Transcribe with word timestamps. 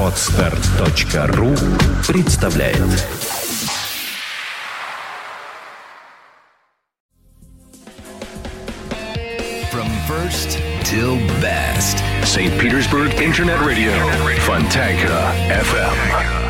Отстар.ру 0.00 1.54
представляет 2.06 2.78
From 9.70 9.88
first 10.06 10.58
till 10.84 11.16
best. 11.40 11.98
St. 12.24 12.58
Petersburg 12.60 13.12
Internet 13.20 13.60
Radio. 13.60 13.92
Fontanka 14.46 15.32
FM. 15.50 16.41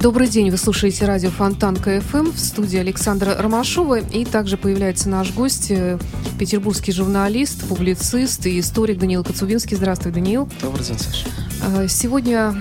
Добрый 0.00 0.28
день, 0.28 0.48
вы 0.52 0.58
слушаете 0.58 1.06
радио 1.06 1.30
Фонтанка 1.30 2.00
ФМ 2.00 2.30
в 2.30 2.38
студии 2.38 2.78
Александра 2.78 3.34
Ромашова. 3.36 3.98
И 3.98 4.24
также 4.24 4.56
появляется 4.56 5.08
наш 5.08 5.32
гость, 5.32 5.72
э, 5.72 5.98
петербургский 6.38 6.92
журналист, 6.92 7.66
публицист 7.66 8.46
и 8.46 8.60
историк 8.60 8.98
Даниил 8.98 9.24
Коцубинский. 9.24 9.76
Здравствуй, 9.76 10.12
Даниил. 10.12 10.48
Добрый 10.62 10.84
день, 10.84 10.96
Саша. 11.00 11.26
Э, 11.66 11.88
сегодня 11.88 12.54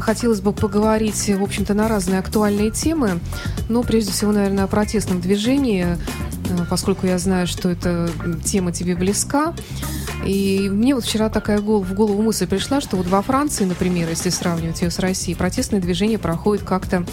хотелось 0.00 0.40
бы 0.40 0.54
поговорить, 0.54 1.28
в 1.28 1.42
общем-то, 1.42 1.74
на 1.74 1.86
разные 1.86 2.18
актуальные 2.18 2.70
темы. 2.70 3.20
Но 3.68 3.82
прежде 3.82 4.12
всего, 4.12 4.32
наверное, 4.32 4.64
о 4.64 4.66
протестном 4.66 5.20
движении, 5.20 5.84
э, 5.84 6.64
поскольку 6.70 7.06
я 7.06 7.18
знаю, 7.18 7.46
что 7.46 7.68
эта 7.68 8.08
тема 8.42 8.72
тебе 8.72 8.96
близка. 8.96 9.52
И 10.24 10.68
мне 10.70 10.94
вот 10.94 11.04
вчера 11.04 11.30
такая 11.30 11.60
гол, 11.60 11.82
в 11.82 11.94
голову 11.94 12.22
мысль 12.22 12.46
пришла, 12.46 12.80
что 12.80 12.96
вот 12.96 13.06
во 13.06 13.22
Франции, 13.22 13.64
например, 13.64 14.08
если 14.08 14.30
сравнивать 14.30 14.82
ее 14.82 14.90
с 14.90 14.98
Россией, 14.98 15.36
протестное 15.36 15.80
движение 15.80 16.18
проходит 16.18 16.64
как-то 16.64 17.04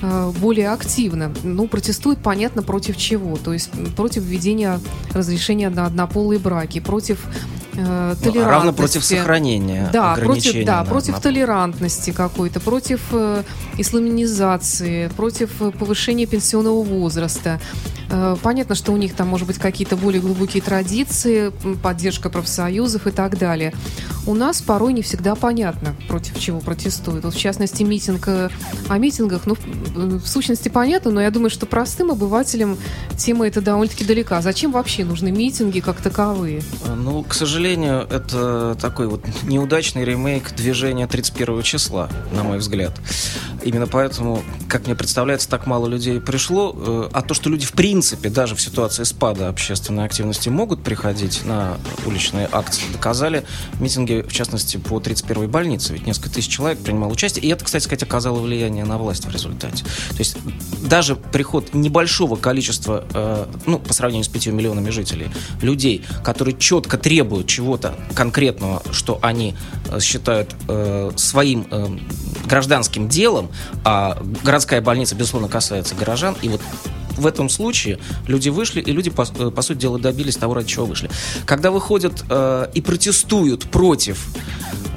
э, 0.00 0.32
более 0.38 0.70
активно. 0.70 1.32
Ну, 1.42 1.68
протестуют, 1.68 2.20
понятно, 2.20 2.62
против 2.62 2.96
чего. 2.96 3.36
То 3.36 3.52
есть 3.52 3.70
против 3.94 4.22
введения 4.22 4.80
разрешения 5.12 5.68
на 5.68 5.86
однополые 5.86 6.38
браки, 6.38 6.80
против 6.80 7.24
э, 7.74 8.14
толерантности. 8.20 8.38
Ну, 8.38 8.44
равно 8.44 8.72
против 8.72 9.04
сохранения 9.04 9.90
да, 9.92 10.14
против, 10.14 10.64
да, 10.64 10.84
против 10.84 11.14
на... 11.14 11.20
толерантности 11.20 12.10
какой-то, 12.10 12.60
против 12.60 13.00
э, 13.12 13.42
исламинизации, 13.76 15.08
против 15.08 15.60
э, 15.60 15.70
повышения 15.70 16.26
пенсионного 16.26 16.82
возраста. 16.82 17.60
Э, 18.10 18.36
понятно, 18.42 18.74
что 18.74 18.92
у 18.92 18.96
них 18.96 19.14
там, 19.14 19.28
может 19.28 19.46
быть, 19.46 19.58
какие-то 19.58 19.96
более 19.96 20.20
глубокие 20.20 20.62
традиции, 20.62 21.52
поддержка 21.82 22.30
профсоюзов 22.30 23.06
и 23.06 23.10
так 23.10 23.38
далее. 23.38 23.74
У 24.28 24.34
нас 24.34 24.60
порой 24.60 24.92
не 24.92 25.00
всегда 25.00 25.34
понятно, 25.34 25.96
против 26.06 26.38
чего 26.38 26.60
протестуют. 26.60 27.24
Вот, 27.24 27.32
в 27.32 27.38
частности, 27.38 27.82
митинг 27.82 28.28
э, 28.28 28.50
о 28.86 28.98
митингах, 28.98 29.46
ну, 29.46 29.56
в 29.94 30.26
сущности, 30.26 30.68
понятно, 30.68 31.10
но 31.10 31.22
я 31.22 31.30
думаю, 31.30 31.48
что 31.48 31.64
простым 31.64 32.10
обывателям 32.10 32.76
тема 33.16 33.46
эта 33.46 33.62
довольно-таки 33.62 34.04
далека. 34.04 34.42
Зачем 34.42 34.72
вообще 34.72 35.06
нужны 35.06 35.30
митинги 35.30 35.80
как 35.80 36.02
таковые? 36.02 36.60
Ну, 36.94 37.22
к 37.22 37.32
сожалению, 37.32 38.06
это 38.10 38.76
такой 38.78 39.06
вот 39.06 39.24
неудачный 39.44 40.04
ремейк 40.04 40.54
движения 40.54 41.06
31 41.06 41.62
числа, 41.62 42.10
на 42.34 42.42
мой 42.42 42.58
взгляд. 42.58 42.92
Именно 43.62 43.86
поэтому, 43.86 44.42
как 44.68 44.84
мне 44.86 44.94
представляется, 44.94 45.48
так 45.48 45.66
мало 45.66 45.86
людей 45.86 46.20
пришло. 46.20 46.74
Э, 46.76 47.08
а 47.12 47.22
то, 47.22 47.34
что 47.34 47.48
люди 47.50 47.64
в 47.64 47.72
принципе 47.72 48.28
даже 48.28 48.54
в 48.54 48.60
ситуации 48.60 49.04
спада 49.04 49.48
общественной 49.48 50.04
активности 50.04 50.48
могут 50.48 50.82
приходить 50.82 51.44
на 51.44 51.78
уличные 52.06 52.48
акции, 52.52 52.84
доказали 52.92 53.44
митинги, 53.80 54.17
в 54.22 54.32
частности, 54.32 54.76
по 54.76 54.98
31-й 54.98 55.46
больнице. 55.46 55.92
Ведь 55.92 56.06
несколько 56.06 56.30
тысяч 56.30 56.48
человек 56.48 56.78
принимало 56.78 57.12
участие. 57.12 57.44
И 57.44 57.48
это, 57.48 57.64
кстати 57.64 57.84
сказать, 57.84 58.02
оказало 58.02 58.40
влияние 58.40 58.84
на 58.84 58.98
власть 58.98 59.24
в 59.24 59.30
результате. 59.30 59.84
То 59.84 60.18
есть 60.18 60.36
даже 60.82 61.16
приход 61.16 61.74
небольшого 61.74 62.36
количества, 62.36 63.04
э, 63.12 63.46
ну, 63.66 63.78
по 63.78 63.92
сравнению 63.92 64.24
с 64.24 64.28
5 64.28 64.48
миллионами 64.48 64.90
жителей, 64.90 65.28
людей, 65.62 66.04
которые 66.24 66.56
четко 66.56 66.98
требуют 66.98 67.46
чего-то 67.46 67.94
конкретного, 68.14 68.82
что 68.92 69.18
они 69.22 69.54
э, 69.90 70.00
считают 70.00 70.54
своим 71.16 71.66
гражданским 72.46 73.08
делом, 73.08 73.50
а 73.84 74.22
городская 74.42 74.80
больница, 74.80 75.14
безусловно, 75.14 75.48
касается 75.48 75.94
горожан, 75.94 76.36
и 76.42 76.48
вот 76.48 76.60
в 77.18 77.26
этом 77.26 77.48
случае 77.48 77.98
люди 78.26 78.48
вышли, 78.48 78.80
и 78.80 78.92
люди, 78.92 79.10
по, 79.10 79.22
э, 79.22 79.50
по 79.50 79.62
сути 79.62 79.78
дела, 79.78 79.98
добились 79.98 80.36
того, 80.36 80.54
ради 80.54 80.68
чего 80.68 80.86
вышли. 80.86 81.10
Когда 81.44 81.70
выходят 81.70 82.24
э, 82.28 82.68
и 82.74 82.80
протестуют 82.80 83.64
против 83.64 84.26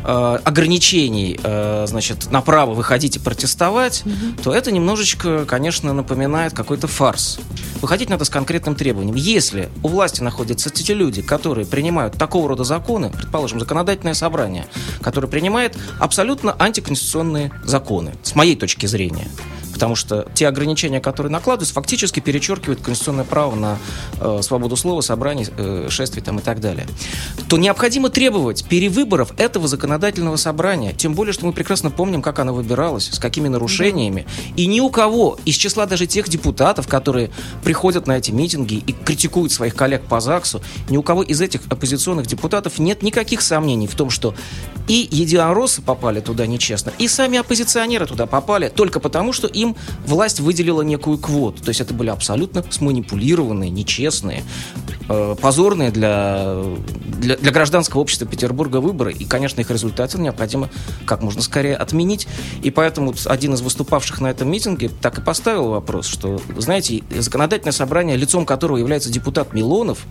э, 0.03 0.39
ограничений, 0.43 1.39
э, 1.41 1.85
значит, 1.87 2.31
на 2.31 2.41
право 2.41 2.73
выходить 2.73 3.17
и 3.17 3.19
протестовать, 3.19 4.03
угу. 4.05 4.41
то 4.43 4.53
это 4.53 4.71
немножечко, 4.71 5.45
конечно, 5.45 5.93
напоминает 5.93 6.53
какой-то 6.53 6.87
фарс. 6.87 7.39
Выходить 7.81 8.09
надо 8.09 8.25
с 8.25 8.29
конкретным 8.29 8.75
требованием. 8.75 9.15
Если 9.15 9.69
у 9.81 9.87
власти 9.87 10.21
находятся 10.21 10.69
те 10.69 10.93
люди, 10.93 11.21
которые 11.21 11.65
принимают 11.65 12.13
такого 12.13 12.47
рода 12.49 12.63
законы, 12.63 13.09
предположим, 13.09 13.59
законодательное 13.59 14.13
собрание, 14.13 14.67
которое 15.01 15.27
принимает 15.27 15.77
абсолютно 15.99 16.55
антиконституционные 16.59 17.51
законы, 17.63 18.13
с 18.23 18.35
моей 18.35 18.55
точки 18.55 18.85
зрения, 18.85 19.27
потому 19.81 19.95
что 19.95 20.27
те 20.35 20.47
ограничения, 20.47 21.01
которые 21.01 21.31
накладываются, 21.31 21.73
фактически 21.73 22.19
перечеркивают 22.19 22.81
конституционное 22.81 23.23
право 23.23 23.55
на 23.55 23.79
э, 24.19 24.41
свободу 24.43 24.75
слова, 24.75 25.01
собраний, 25.01 25.47
э, 25.57 25.87
шествий 25.89 26.21
там, 26.21 26.37
и 26.37 26.41
так 26.43 26.59
далее, 26.59 26.85
то 27.49 27.57
необходимо 27.57 28.09
требовать 28.09 28.63
перевыборов 28.65 29.33
этого 29.37 29.67
законодательного 29.67 30.35
собрания. 30.35 30.93
Тем 30.93 31.15
более, 31.15 31.33
что 31.33 31.47
мы 31.47 31.51
прекрасно 31.51 31.89
помним, 31.89 32.21
как 32.21 32.37
оно 32.37 32.53
выбиралось, 32.53 33.09
с 33.11 33.17
какими 33.17 33.47
нарушениями. 33.47 34.27
И 34.55 34.67
ни 34.67 34.79
у 34.81 34.91
кого 34.91 35.39
из 35.45 35.55
числа 35.55 35.87
даже 35.87 36.05
тех 36.05 36.29
депутатов, 36.29 36.87
которые 36.87 37.31
приходят 37.63 38.05
на 38.05 38.19
эти 38.19 38.29
митинги 38.29 38.75
и 38.75 38.93
критикуют 38.93 39.51
своих 39.51 39.73
коллег 39.73 40.03
по 40.03 40.21
ЗАГСу, 40.21 40.61
ни 40.89 40.97
у 40.97 41.01
кого 41.01 41.23
из 41.23 41.41
этих 41.41 41.61
оппозиционных 41.71 42.27
депутатов 42.27 42.77
нет 42.77 43.01
никаких 43.01 43.41
сомнений 43.41 43.87
в 43.87 43.95
том, 43.95 44.11
что 44.11 44.35
и 44.87 45.07
единороссы 45.09 45.81
попали 45.81 46.19
туда 46.19 46.45
нечестно, 46.45 46.93
и 46.99 47.07
сами 47.07 47.39
оппозиционеры 47.39 48.05
туда 48.05 48.27
попали 48.27 48.69
только 48.69 48.99
потому, 48.99 49.33
что 49.33 49.47
им 49.47 49.70
власть 50.05 50.39
выделила 50.39 50.81
некую 50.81 51.17
квоту. 51.17 51.61
То 51.63 51.69
есть 51.69 51.81
это 51.81 51.93
были 51.93 52.09
абсолютно 52.09 52.63
сманипулированные, 52.69 53.69
нечестные, 53.69 54.43
э, 55.09 55.35
позорные 55.39 55.91
для, 55.91 56.63
для, 57.19 57.37
для 57.37 57.51
гражданского 57.51 58.01
общества 58.01 58.27
Петербурга 58.27 58.77
выборы. 58.77 59.13
И, 59.13 59.25
конечно, 59.25 59.61
их 59.61 59.69
результаты 59.71 60.19
необходимо 60.19 60.69
как 61.05 61.21
можно 61.21 61.41
скорее 61.41 61.75
отменить. 61.75 62.27
И 62.63 62.71
поэтому 62.71 63.13
один 63.25 63.53
из 63.53 63.61
выступавших 63.61 64.21
на 64.21 64.27
этом 64.27 64.49
митинге 64.49 64.89
так 64.89 65.17
и 65.17 65.21
поставил 65.21 65.69
вопрос, 65.69 66.07
что, 66.07 66.41
знаете, 66.57 67.03
законодательное 67.17 67.73
собрание, 67.73 68.17
лицом 68.17 68.45
которого 68.45 68.77
является 68.77 69.11
депутат 69.11 69.53
Милонов, 69.53 70.05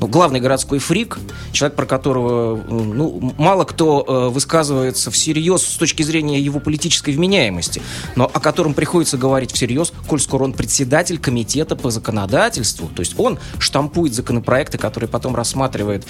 ну, 0.00 0.08
главный 0.08 0.40
городской 0.40 0.78
фрик, 0.80 1.18
человек, 1.52 1.76
про 1.76 1.86
которого 1.86 2.56
ну, 2.56 3.34
мало 3.38 3.64
кто 3.64 4.04
э, 4.06 4.28
высказывается 4.30 5.10
всерьез 5.10 5.62
с 5.62 5.76
точки 5.76 6.02
зрения 6.02 6.40
его 6.40 6.58
политической 6.58 7.14
вменяемости, 7.14 7.80
но 8.16 8.24
о 8.24 8.40
котором 8.40 8.74
приходится 8.74 8.91
приходится 8.92 9.16
говорить 9.16 9.52
всерьез, 9.52 9.90
коль 10.06 10.20
скоро 10.20 10.44
он 10.44 10.52
председатель 10.52 11.18
комитета 11.18 11.76
по 11.76 11.90
законодательству. 11.90 12.90
То 12.94 13.00
есть 13.00 13.18
он 13.18 13.38
штампует 13.58 14.12
законопроекты, 14.12 14.76
которые 14.76 15.08
потом 15.08 15.34
рассматривает 15.34 16.04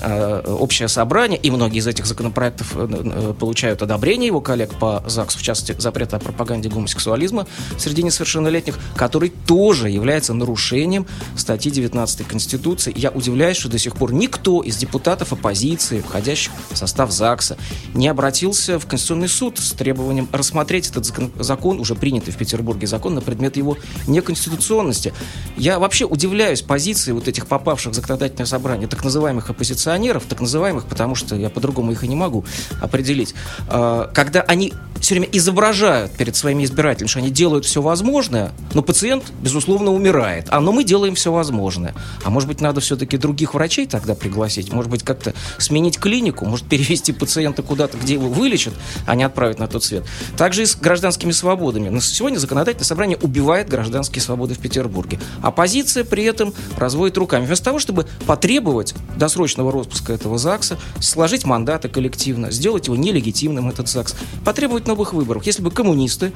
э, 0.00 0.40
общее 0.40 0.88
собрание, 0.88 1.38
и 1.38 1.52
многие 1.52 1.78
из 1.78 1.86
этих 1.86 2.06
законопроектов 2.06 2.72
э, 2.74 2.88
э 2.90 3.34
получают 3.38 3.82
одобрение 3.82 4.26
его 4.26 4.40
коллег 4.40 4.74
по 4.80 5.04
ЗАГСу, 5.06 5.38
в 5.38 5.42
частности, 5.42 5.80
запрет 5.80 6.12
о 6.12 6.18
пропаганде 6.18 6.68
гомосексуализма 6.68 7.46
среди 7.78 8.02
несовершеннолетних, 8.02 8.80
который 8.96 9.28
тоже 9.28 9.88
является 9.88 10.34
нарушением 10.34 11.06
статьи 11.36 11.70
19 11.70 12.26
Конституции. 12.26 12.92
Я 12.96 13.12
удивляюсь, 13.12 13.58
что 13.58 13.68
до 13.68 13.78
сих 13.78 13.94
пор 13.94 14.12
никто 14.12 14.60
из 14.60 14.76
депутатов 14.76 15.32
оппозиции, 15.32 16.00
входящих 16.00 16.50
в 16.72 16.76
состав 16.76 17.12
ЗАГСа, 17.12 17.56
не 17.94 18.08
обратился 18.08 18.80
в 18.80 18.86
Конституционный 18.86 19.28
суд 19.28 19.60
с 19.60 19.70
требованием 19.70 20.28
рассмотреть 20.32 20.90
этот 20.90 21.06
закон 21.38 21.78
уже 21.78 21.94
принят 21.94 22.23
принятый 22.24 22.32
в 22.32 22.36
Петербурге 22.36 22.86
закон 22.86 23.14
на 23.14 23.20
предмет 23.20 23.56
его 23.56 23.76
неконституционности. 24.06 25.12
Я 25.56 25.78
вообще 25.78 26.04
удивляюсь 26.04 26.62
позиции 26.62 27.12
вот 27.12 27.28
этих 27.28 27.46
попавших 27.46 27.92
в 27.92 27.94
законодательное 27.94 28.46
собрание 28.46 28.88
так 28.88 29.04
называемых 29.04 29.50
оппозиционеров, 29.50 30.24
так 30.28 30.40
называемых, 30.40 30.86
потому 30.86 31.14
что 31.14 31.36
я 31.36 31.50
по-другому 31.50 31.92
их 31.92 32.04
и 32.04 32.08
не 32.08 32.16
могу 32.16 32.44
определить, 32.80 33.34
а, 33.68 34.10
когда 34.14 34.42
они 34.42 34.72
все 35.00 35.16
время 35.16 35.28
изображают 35.32 36.12
перед 36.12 36.34
своими 36.34 36.64
избирателями, 36.64 37.08
что 37.08 37.18
они 37.18 37.30
делают 37.30 37.66
все 37.66 37.82
возможное, 37.82 38.52
но 38.72 38.82
пациент, 38.82 39.24
безусловно, 39.42 39.92
умирает. 39.92 40.46
А 40.48 40.60
но 40.60 40.72
мы 40.72 40.82
делаем 40.82 41.14
все 41.14 41.30
возможное. 41.30 41.94
А 42.24 42.30
может 42.30 42.48
быть, 42.48 42.62
надо 42.62 42.80
все-таки 42.80 43.18
других 43.18 43.52
врачей 43.52 43.86
тогда 43.86 44.14
пригласить? 44.14 44.72
Может 44.72 44.90
быть, 44.90 45.02
как-то 45.02 45.34
сменить 45.58 45.98
клинику? 45.98 46.46
Может, 46.46 46.66
перевести 46.66 47.12
пациента 47.12 47.62
куда-то, 47.62 47.98
где 47.98 48.14
его 48.14 48.28
вылечат, 48.28 48.72
а 49.06 49.14
не 49.14 49.24
отправить 49.24 49.58
на 49.58 49.66
тот 49.66 49.84
свет? 49.84 50.04
Также 50.38 50.62
и 50.62 50.66
с 50.66 50.74
гражданскими 50.74 51.32
свободами. 51.32 51.90
Сегодня 52.14 52.38
законодательное 52.38 52.84
собрание 52.84 53.18
убивает 53.20 53.68
гражданские 53.68 54.22
свободы 54.22 54.54
в 54.54 54.60
Петербурге. 54.60 55.18
Оппозиция 55.42 56.04
при 56.04 56.22
этом 56.22 56.54
разводит 56.76 57.18
руками. 57.18 57.44
Вместо 57.44 57.64
того, 57.64 57.80
чтобы 57.80 58.06
потребовать 58.24 58.94
досрочного 59.16 59.72
распуска 59.72 60.12
этого 60.12 60.38
ЗАГСа, 60.38 60.78
сложить 61.00 61.44
мандаты 61.44 61.88
коллективно, 61.88 62.52
сделать 62.52 62.86
его 62.86 62.94
нелегитимным, 62.94 63.68
этот 63.68 63.88
ЗАГС, 63.88 64.14
потребовать 64.44 64.86
новых 64.86 65.12
выборах. 65.12 65.44
Если 65.46 65.60
бы 65.60 65.72
коммунисты, 65.72 66.32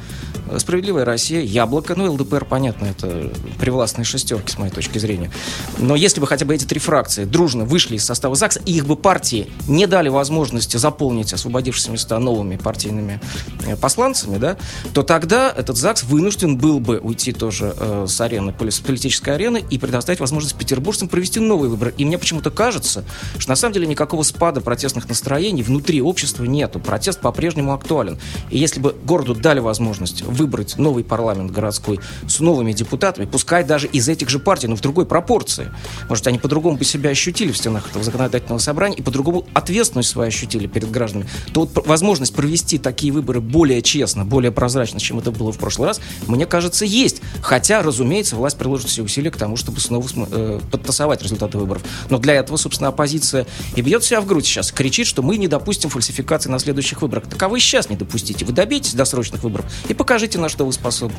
э, 0.51 0.59
Справедливая 0.59 1.05
Россия, 1.05 1.43
Яблоко, 1.43 1.95
ну, 1.95 2.13
ЛДПР, 2.13 2.45
понятно, 2.45 2.87
это 2.87 3.31
привластные 3.61 4.05
шестерки, 4.05 4.51
с 4.51 4.59
моей 4.59 4.73
точки 4.73 4.99
зрения. 4.99 5.31
Но 5.79 5.95
если 5.95 6.19
бы 6.19 6.27
хотя 6.27 6.45
бы 6.45 6.57
эти 6.57 6.65
три 6.65 6.81
фракции 6.81 7.25
дружно 7.25 7.65
вышли 7.65 7.95
из 7.95 8.05
состава 8.05 8.35
ЗАГСа, 8.35 8.63
и 8.67 8.73
их 8.73 8.85
бы 8.85 8.97
партии 8.97 9.47
не 9.69 9.87
дали 9.87 10.09
возможности 10.09 10.77
заполнить 10.77 11.33
освободившиеся 11.33 11.93
места 11.93 12.19
новыми 12.19 12.57
партийными 12.57 13.21
э, 13.65 13.77
посланцами, 13.77 14.39
да, 14.39 14.57
то 14.93 15.05
тогда 15.05 15.55
этот 15.69 15.77
ЗАГС 15.77 16.05
вынужден 16.05 16.57
был 16.57 16.81
бы 16.81 16.99
уйти 16.99 17.33
тоже 17.33 17.75
э, 17.77 18.07
с 18.09 18.19
арены, 18.23 18.55
политической 18.55 19.35
арены 19.35 19.63
и 19.69 19.77
предоставить 19.77 20.19
возможность 20.19 20.57
петербуржцам 20.57 21.09
провести 21.09 21.41
новые 21.41 21.69
выборы. 21.69 21.93
И 21.99 22.07
мне 22.07 22.17
почему-то 22.17 22.51
кажется, 22.51 23.05
что 23.37 23.51
на 23.51 23.55
самом 23.55 23.75
деле 23.75 23.87
никакого 23.87 24.23
спада 24.23 24.63
протестных 24.63 25.11
настроений 25.11 25.63
внутри 25.63 26.01
общества 26.01 26.45
нету. 26.45 26.81
Протест 26.81 27.21
по-прежнему 27.21 27.75
актуален. 27.75 28.19
И 28.49 28.57
если 28.57 28.81
бы 28.81 28.97
городу 29.05 29.35
дали 29.35 29.61
возможность 29.61 30.23
выбрать 30.23 30.79
новый 30.79 31.05
парламент 31.05 31.51
городской 31.51 32.01
с 32.27 32.41
новыми 32.41 32.73
депутатами, 32.73 33.27
пускай 33.27 33.63
даже 33.63 33.89
из 33.89 34.09
этих 34.09 34.31
же 34.31 34.39
партий, 34.39 34.69
но 34.69 34.77
в 34.77 34.81
другой 34.81 35.05
пропорции, 35.05 35.71
может, 36.09 36.27
они 36.29 36.39
по-другому 36.39 36.79
бы 36.79 36.85
себя 36.87 37.11
ощутили 37.11 37.53
в 37.53 37.59
стенах 37.59 37.91
этого 37.91 38.03
законодательного 38.03 38.59
собрания 38.59 38.97
и 38.97 39.03
по-другому 39.03 39.45
ответственность 39.53 40.09
свою 40.09 40.29
ощутили 40.29 40.67
перед 40.67 40.91
гражданами, 40.91 41.29
то 41.53 41.61
вот 41.61 41.87
возможность 41.87 42.35
провести 42.35 42.79
такие 42.79 43.13
выборы 43.13 43.43
более 43.43 43.83
честно, 43.83 44.25
более 44.25 44.51
прозрачно, 44.51 44.99
чем 44.99 45.19
это 45.19 45.31
было 45.31 45.53
в 45.59 45.61
прошлый 45.61 45.89
раз, 45.89 46.01
мне 46.27 46.47
кажется, 46.47 46.85
есть. 46.85 47.21
Хотя, 47.43 47.83
разумеется, 47.83 48.37
власть 48.37 48.57
приложит 48.57 48.89
все 48.89 49.03
усилия 49.03 49.31
к 49.31 49.37
тому, 49.37 49.57
чтобы 49.57 49.81
снова 49.81 50.07
э, 50.31 50.61
подтасовать 50.71 51.23
результаты 51.23 51.59
выборов. 51.59 51.83
Но 52.09 52.19
для 52.19 52.35
этого, 52.35 52.57
собственно, 52.57 52.89
оппозиция 52.89 53.47
и 53.75 53.83
бьет 53.83 54.05
себя 54.05 54.21
в 54.21 54.27
грудь 54.27 54.47
сейчас, 54.47 54.73
кричит, 54.73 55.07
что 55.07 55.23
мы 55.23 55.37
не 55.37 55.49
допустим 55.49 55.91
фальсификации 55.91 56.49
на 56.49 56.59
следующих 56.59 57.03
выборах. 57.03 57.25
Так 57.29 57.43
а 57.43 57.49
вы 57.49 57.61
сейчас 57.61 57.91
не 57.91 57.97
допустите. 57.97 58.45
Вы 58.45 58.53
добейтесь 58.53 58.95
досрочных 58.95 59.43
выборов 59.43 59.67
и 59.89 59.95
покажите, 59.95 60.39
на 60.39 60.49
что 60.49 60.65
вы 60.65 60.73
способны. 60.73 61.19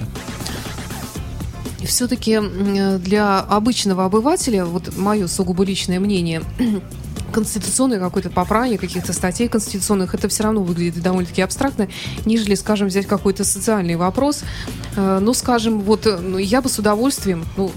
Все-таки 1.83 2.39
для 2.99 3.39
обычного 3.39 4.05
обывателя, 4.05 4.65
вот 4.65 4.95
мое 4.95 5.27
сугубо 5.27 5.63
личное 5.63 5.99
мнение, 5.99 6.43
конституционное 7.29 7.99
какое-то 7.99 8.29
поправление 8.29 8.77
каких-то 8.77 9.13
статей 9.13 9.47
конституционных, 9.47 10.13
это 10.13 10.27
все 10.27 10.43
равно 10.43 10.63
выглядит 10.63 11.01
довольно-таки 11.01 11.41
абстрактно, 11.41 11.87
нежели, 12.25 12.55
скажем, 12.55 12.87
взять 12.87 13.05
какой-то 13.05 13.43
социальный 13.43 13.95
вопрос. 13.95 14.43
Э, 14.95 15.19
ну, 15.21 15.33
скажем, 15.33 15.81
вот 15.81 16.05
ну, 16.05 16.37
я 16.37 16.61
бы 16.61 16.69
с 16.69 16.79
удовольствием, 16.79 17.45
ну, 17.57 17.71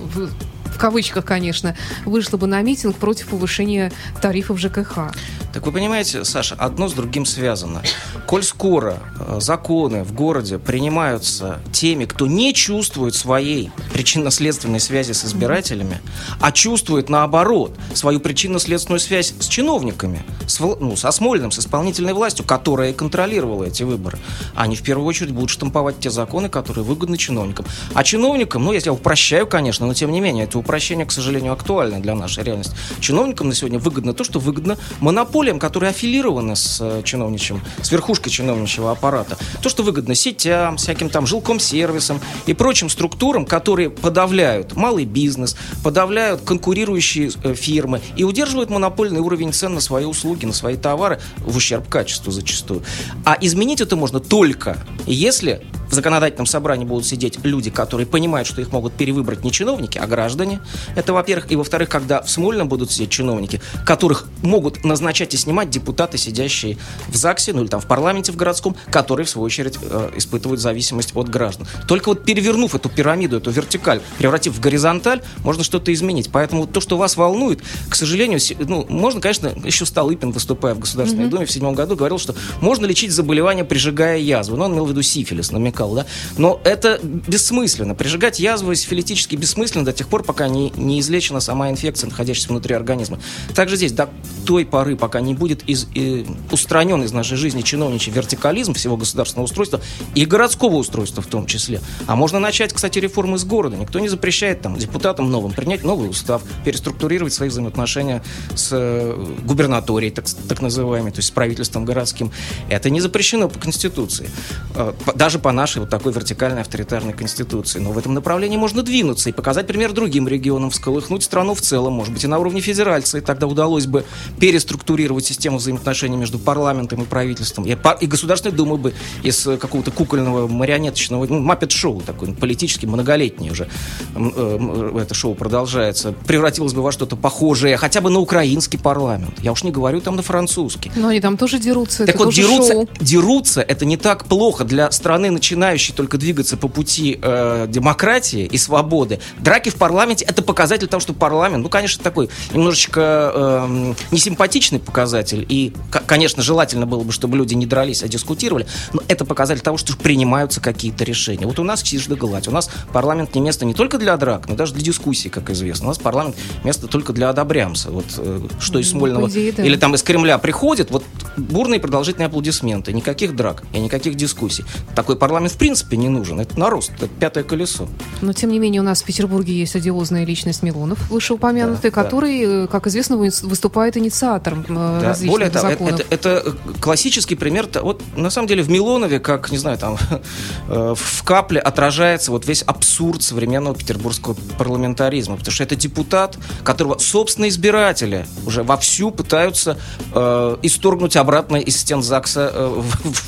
кавычках, 0.83 1.25
конечно, 1.25 1.77
вышла 2.05 2.39
бы 2.39 2.49
на 2.49 2.61
митинг 2.61 2.97
против 2.97 3.29
повышения 3.29 3.93
тарифов 4.21 4.59
ЖКХ. 4.59 5.13
Так 5.53 5.65
вы 5.65 5.71
понимаете, 5.71 6.25
Саша, 6.25 6.57
одно 6.57 6.89
с 6.89 6.93
другим 6.93 7.25
связано. 7.25 7.83
Коль 8.27 8.43
скоро 8.43 8.99
э, 9.21 9.39
законы 9.41 10.03
в 10.03 10.13
городе 10.13 10.59
принимаются 10.59 11.61
теми, 11.73 12.07
кто 12.07 12.27
не 12.27 12.55
чувствует 12.55 13.15
своей 13.15 13.71
причинно-следственной 13.93 14.81
связи 14.81 15.13
с 15.13 15.25
избирателями, 15.25 16.01
а 16.41 16.51
чувствует, 16.51 17.09
наоборот, 17.11 17.77
свою 17.95 18.19
причинно-следственную 18.19 18.99
связь 18.99 19.35
с 19.39 19.47
чиновниками, 19.47 20.25
с, 20.49 20.59
ну, 20.59 20.97
со 20.97 21.11
Смольным, 21.11 21.53
с 21.53 21.59
исполнительной 21.59 22.15
властью, 22.15 22.45
которая 22.47 22.93
контролировала 22.93 23.65
эти 23.65 23.83
выборы, 23.83 24.19
они 24.57 24.75
в 24.75 24.83
первую 24.83 25.07
очередь 25.07 25.33
будут 25.33 25.51
штамповать 25.51 26.01
те 26.01 26.11
законы, 26.11 26.49
которые 26.49 26.85
выгодны 26.85 27.19
чиновникам. 27.19 27.67
А 27.95 28.03
чиновникам, 28.03 28.65
ну, 28.65 28.73
я 28.73 28.93
упрощаю, 28.93 29.47
конечно, 29.47 29.87
но 29.87 29.93
тем 29.93 30.11
не 30.11 30.21
менее, 30.21 30.45
это 30.45 30.59
упрощение, 30.59 30.72
к 31.07 31.13
сожалению, 31.13 31.53
актуально 31.53 32.01
для 32.01 32.15
нашей 32.15 32.45
реальности. 32.45 32.75
Чиновникам 33.01 33.49
на 33.49 33.55
сегодня 33.55 33.79
выгодно 33.79 34.15
то, 34.15 34.25
что 34.25 34.39
выгодно 34.39 34.79
монополиям, 35.01 35.59
которые 35.59 35.91
аффилированы 35.91 36.57
с 36.57 36.79
э, 36.81 37.03
чиновничьим, 37.05 37.63
с 37.83 37.91
верхушкой 37.93 38.33
чиновничьего 38.33 38.91
аппарата. 38.91 39.37
То, 39.63 39.69
что 39.69 39.83
выгодно 39.83 40.15
сетям, 40.15 40.77
всяким 40.77 41.11
там 41.11 41.27
жилком 41.27 41.61
сервисам 41.61 42.21
и 42.47 42.55
прочим 42.55 42.89
структурам, 42.89 43.45
которые 43.45 43.91
подавляют 43.91 44.75
малый 44.77 45.05
бизнес, 45.05 45.57
подавляют 45.83 46.43
конкурирующие 46.43 47.31
э, 47.43 47.55
фирмы 47.55 48.01
и 48.17 48.25
удерживают 48.25 48.71
монопольный 48.71 49.21
уровень 49.21 49.53
цен 49.53 49.75
на 49.75 49.81
свои 49.81 50.05
услуги, 50.05 50.47
на 50.47 50.53
свои 50.53 50.77
товары 50.77 51.21
в 51.39 51.57
ущерб 51.57 51.89
качеству 51.89 52.33
зачастую. 52.33 52.83
А 53.25 53.37
изменить 53.41 53.81
это 53.81 53.97
можно 53.97 54.21
только 54.21 54.79
если 55.07 55.63
в 55.93 55.95
законодательном 55.95 56.47
собрании 56.47 56.87
будут 56.87 57.07
сидеть 57.07 57.39
люди, 57.43 57.71
которые 57.71 58.07
понимают, 58.07 58.49
что 58.49 58.63
их 58.63 58.73
могут 58.73 58.95
перевыбрать 58.95 59.45
не 59.45 59.53
чиновники, 59.53 59.99
а 59.99 60.07
граждане. 60.07 60.61
Это, 60.97 61.13
во-первых. 61.13 61.53
И, 61.53 61.57
во-вторых, 61.57 61.91
когда 61.91 62.23
в 62.23 62.31
Смольном 62.31 62.67
будут 62.67 62.91
сидеть 62.91 63.11
чиновники, 63.11 63.61
которых 63.85 64.27
могут 64.43 64.85
назначать 64.85 65.35
и 65.35 65.37
снимать 65.37 65.69
депутаты, 65.69 66.17
сидящие 66.17 66.79
в 67.09 67.17
ЗАГСе, 67.17 67.53
ну 67.53 67.61
или 67.61 67.69
там 67.69 67.79
в 67.79 67.87
парламенте 67.87 68.33
в 68.33 68.37
городском, 68.37 68.75
которые, 68.91 69.27
в 69.27 69.29
свою 69.29 69.45
очередь, 69.45 69.79
э, 69.83 70.13
испытывают 70.17 70.63
зависимость 70.63 71.15
от 71.15 71.29
граждан. 71.29 71.67
Только 71.87 72.09
вот 72.09 72.25
перевернув 72.25 72.75
эту 72.75 72.89
пирамиду, 72.89 73.37
эту 73.37 73.51
вертикаль, 73.51 74.01
превратив 74.17 74.55
в 74.55 74.61
горизонталь, 74.61 75.21
можно 75.45 75.63
что-то 75.63 75.93
изменить. 75.93 76.31
Поэтому 76.33 76.67
то, 76.67 76.81
что 76.81 76.97
вас 76.97 77.19
волнует, 77.19 77.61
к 77.91 77.95
сожалению, 77.97 78.41
ну, 78.61 78.87
можно, 78.89 79.21
конечно, 79.21 79.53
еще 79.63 79.85
Столыпин, 79.85 80.31
выступая 80.31 80.75
в 80.75 80.79
Государственной 80.79 81.27
mm-hmm. 81.27 81.31
Думе 81.31 81.45
в 81.45 81.51
седьмом 81.51 81.75
году, 81.75 81.97
говорил, 81.97 82.19
что 82.19 82.35
можно 82.63 82.87
лечить 82.87 83.13
заболевания, 83.13 83.65
прижигая 83.65 84.17
язву. 84.17 84.57
Но 84.57 84.65
он 84.65 84.73
имел 84.73 84.87
в 84.87 84.89
виду 84.89 85.03
сифилис, 85.03 85.51
намекал 85.51 85.82
намекал, 85.83 85.95
да? 85.95 86.07
Но 86.37 86.61
это 86.65 87.01
бессмысленно. 87.03 87.95
Прижигать 87.95 88.39
язву 88.39 88.75
сифилитически 88.75 89.37
бессмысленно 89.37 89.85
до 89.85 89.93
тех 89.93 90.09
пор, 90.09 90.23
пока 90.23 90.49
не, 90.49 90.71
не 90.77 91.01
излечена 91.01 91.41
сама 91.41 91.71
инфекция, 91.71 92.09
находящаяся 92.09 92.49
внутри 92.49 92.75
организма. 92.75 93.19
Также 93.55 93.77
здесь 93.77 93.93
до 93.93 94.09
той 94.45 94.65
поры, 94.65 94.97
пока 94.97 95.21
не 95.21 95.35
будет 95.35 95.63
из, 95.69 95.87
и, 95.95 96.27
устранен 96.51 97.03
из 97.03 97.13
нашей 97.13 97.37
жизни 97.37 97.63
чиновничий 97.63 98.13
вертикализм 98.13 98.75
всего 98.75 98.97
государственного 98.97 99.45
устройства 99.45 99.81
и 100.15 100.25
городского 100.25 100.77
устройства 100.77 101.23
в 101.23 101.27
том 101.27 101.47
числе. 101.47 101.81
А 102.07 102.17
можно 102.17 102.39
начать, 102.39 102.73
кстати, 102.73 102.99
реформы 102.99 103.39
с 103.39 103.45
города. 103.45 103.77
Никто 103.77 103.99
не 103.99 104.09
запрещает 104.09 104.63
там 104.63 104.77
депутатам 104.77 105.31
новым 105.31 105.53
принять 105.53 105.85
новый 105.85 106.09
устав, 106.09 106.43
переструктурировать 106.65 107.33
свои 107.33 107.49
взаимоотношения 107.49 108.23
с 108.55 108.71
э, 108.73 109.27
губернаторией, 109.45 110.13
так, 110.13 110.27
так 110.49 110.61
называемой, 110.61 111.13
то 111.13 111.19
есть 111.19 111.29
с 111.29 111.31
правительством 111.31 111.85
городским. 111.85 112.33
Это 112.69 112.91
не 112.91 113.01
запрещено 113.01 113.49
по 113.49 113.59
Конституции. 113.59 114.29
Э, 114.75 114.93
даже 115.15 115.39
по 115.39 115.53
нашей 115.53 115.72
нашей 115.73 115.81
вот 115.81 115.91
такой 115.91 116.13
вертикальной 116.13 116.61
авторитарной 116.61 117.13
конституции. 117.13 117.79
Но 117.79 117.93
в 117.93 117.99
этом 117.99 118.15
направлении 118.15 118.57
можно 118.57 118.83
двинуться 118.83 119.31
и 119.31 119.33
показать 119.33 119.67
пример 119.67 119.93
другим 119.93 120.29
регионам, 120.29 120.71
всколыхнуть 120.71 121.23
страну 121.23 121.55
в 121.55 121.61
целом, 121.61 121.95
может 121.95 122.13
быть, 122.13 122.25
и 122.25 122.27
на 122.27 122.39
уровне 122.39 122.61
федерации. 122.61 123.21
Тогда 123.21 123.47
удалось 123.47 123.87
бы 123.87 124.05
переструктурировать 124.39 125.25
систему 125.25 125.59
взаимоотношений 125.59 126.17
между 126.17 126.39
парламентом 126.39 127.03
и 127.03 127.05
правительством. 127.05 127.65
И, 127.65 127.77
и 128.01 128.07
Государственной 128.07 128.55
Думы 128.55 128.77
бы 128.77 128.93
из 129.23 129.45
какого-то 129.45 129.91
кукольного 129.91 130.47
марионеточного, 130.47 131.27
ну, 131.27 131.41
маппет-шоу 131.41 132.01
такой, 132.03 132.35
политически 132.35 132.87
многолетний 132.87 133.51
уже 133.51 133.69
э, 134.15 134.99
это 135.01 135.15
шоу 135.15 135.35
продолжается, 135.35 136.13
превратилось 136.27 136.75
бы 136.75 136.83
во 136.83 136.93
что-то 136.93 137.17
похожее, 137.17 137.77
хотя 137.77 138.01
бы 138.01 138.11
на 138.11 138.19
украинский 138.19 138.79
парламент. 138.79 139.39
Я 139.41 139.53
уж 139.53 139.65
не 139.65 139.71
говорю 139.71 140.01
там 140.01 140.17
на 140.17 140.23
французский. 140.23 140.93
Но 140.97 141.09
они 141.09 141.21
там 141.21 141.37
тоже 141.37 141.59
дерутся. 141.59 142.05
Так 142.05 142.19
вот, 142.19 142.35
дерутся, 142.35 142.73
шоу. 142.73 142.89
дерутся, 143.01 143.63
это 143.63 143.85
не 143.87 143.97
так 143.97 144.25
плохо 144.27 144.65
для 144.65 144.91
страны, 144.91 145.31
начинающей 145.31 145.52
начинающий 145.53 145.93
только 145.95 146.17
двигаться 146.17 146.57
по 146.57 146.69
пути 146.69 147.19
э, 147.21 147.67
демократии 147.69 148.47
и 148.47 148.57
свободы, 148.57 149.21
драки 149.39 149.69
в 149.69 149.77
парламенте 149.77 150.25
это 150.25 150.43
показатель 150.43 150.87
того, 150.87 151.01
что 151.01 151.13
парламент, 151.13 151.63
ну, 151.63 151.69
конечно, 151.69 152.03
такой 152.03 152.31
немножечко 152.53 153.33
э, 153.35 153.95
несимпатичный 154.11 154.79
показатель. 154.79 155.45
И, 155.49 155.75
конечно, 156.07 156.43
желательно 156.43 156.87
было 156.87 157.03
бы, 157.03 157.13
чтобы 157.13 157.37
люди 157.37 157.53
не 157.55 157.67
дрались, 157.67 158.03
а 158.03 158.09
дискутировали. 158.09 158.67
Но 158.95 159.03
это 159.09 159.27
показатель 159.27 159.63
того, 159.63 159.77
что 159.77 159.95
принимаются 159.97 160.61
какие-то 160.61 161.05
решения. 161.05 161.47
Вот 161.47 161.59
у 161.59 161.65
нас 161.65 161.83
чиж 161.83 162.07
да 162.07 162.17
гладь. 162.17 162.49
У 162.49 162.51
нас 162.51 162.71
парламент 162.93 163.35
не 163.35 163.43
место 163.43 163.67
не 163.67 163.75
только 163.75 163.99
для 163.99 164.17
драк, 164.17 164.49
но 164.49 164.55
даже 164.55 164.73
для 164.73 164.83
дискуссий, 164.83 165.29
как 165.29 165.51
известно. 165.51 165.87
У 165.87 165.89
нас 165.89 165.99
парламент 165.99 166.37
место 166.65 166.87
только 166.87 167.13
для 167.13 167.29
одобрямса. 167.29 167.91
Вот 167.91 168.07
э, 168.17 168.41
что 168.59 168.79
из 168.79 168.91
Смольного 168.91 169.29
идее, 169.29 169.53
да. 169.53 169.65
или 169.65 169.77
там 169.77 169.95
из 169.95 170.03
Кремля 170.03 170.39
приходит, 170.39 170.91
вот 170.91 171.05
бурные 171.37 171.79
продолжительные 171.79 172.27
аплодисменты, 172.27 172.93
никаких 172.93 173.37
драк 173.37 173.65
и 173.73 173.79
никаких 173.79 174.15
дискуссий. 174.15 174.65
Такой 174.95 175.17
парламент 175.17 175.42
в 175.49 175.57
принципе 175.57 175.97
не 175.97 176.09
нужен. 176.09 176.41
Это 176.41 176.59
нарост, 176.59 176.93
это 176.97 177.09
пятое 177.09 177.45
колесо. 177.45 177.89
Но, 178.21 178.33
тем 178.33 178.51
не 178.51 178.59
менее, 178.59 178.81
у 178.81 178.85
нас 178.85 179.03
в 179.03 179.05
Петербурге 179.05 179.53
есть 179.55 179.77
одиозная 179.77 180.25
личность 180.25 180.63
Милонов, 180.63 181.11
вышеупомянутый, 181.11 181.91
да, 181.91 182.03
который, 182.03 182.47
да. 182.47 182.53
Э, 182.65 182.67
как 182.67 182.87
известно, 182.87 183.17
выступает 183.17 183.97
инициатором 183.97 184.65
э, 184.69 184.99
да. 185.01 185.09
различных 185.09 185.33
Более 185.33 185.51
того, 185.51 185.71
законов. 185.71 186.01
Это, 186.01 186.15
это, 186.15 186.29
это 186.31 186.57
классический 186.81 187.35
пример. 187.35 187.69
Вот, 187.83 188.03
на 188.17 188.31
самом 188.31 188.49
деле, 188.49 188.63
в 188.63 188.71
Милонове, 188.71 189.21
как, 189.21 189.51
не 189.51 189.59
знаю, 189.59 189.79
там, 189.79 189.97
э, 190.69 190.95
в 190.97 191.23
капле 191.25 191.61
отражается 191.61 192.31
вот 192.31 192.47
весь 192.47 192.63
абсурд 192.63 193.23
современного 193.23 193.77
петербургского 193.77 194.37
парламентаризма. 194.59 195.37
Потому 195.37 195.53
что 195.53 195.65
это 195.65 195.77
депутат, 195.77 196.39
которого 196.65 196.99
собственные 196.99 197.51
избиратели 197.51 198.27
уже 198.47 198.63
вовсю 198.63 199.11
пытаются 199.11 199.79
э, 200.15 200.57
исторгнуть 200.63 201.17
обратно 201.17 201.57
из 201.57 201.77
стен 201.77 202.03
ЗАГСа 202.03 202.51
э, 202.53 202.83
в, 202.83 203.23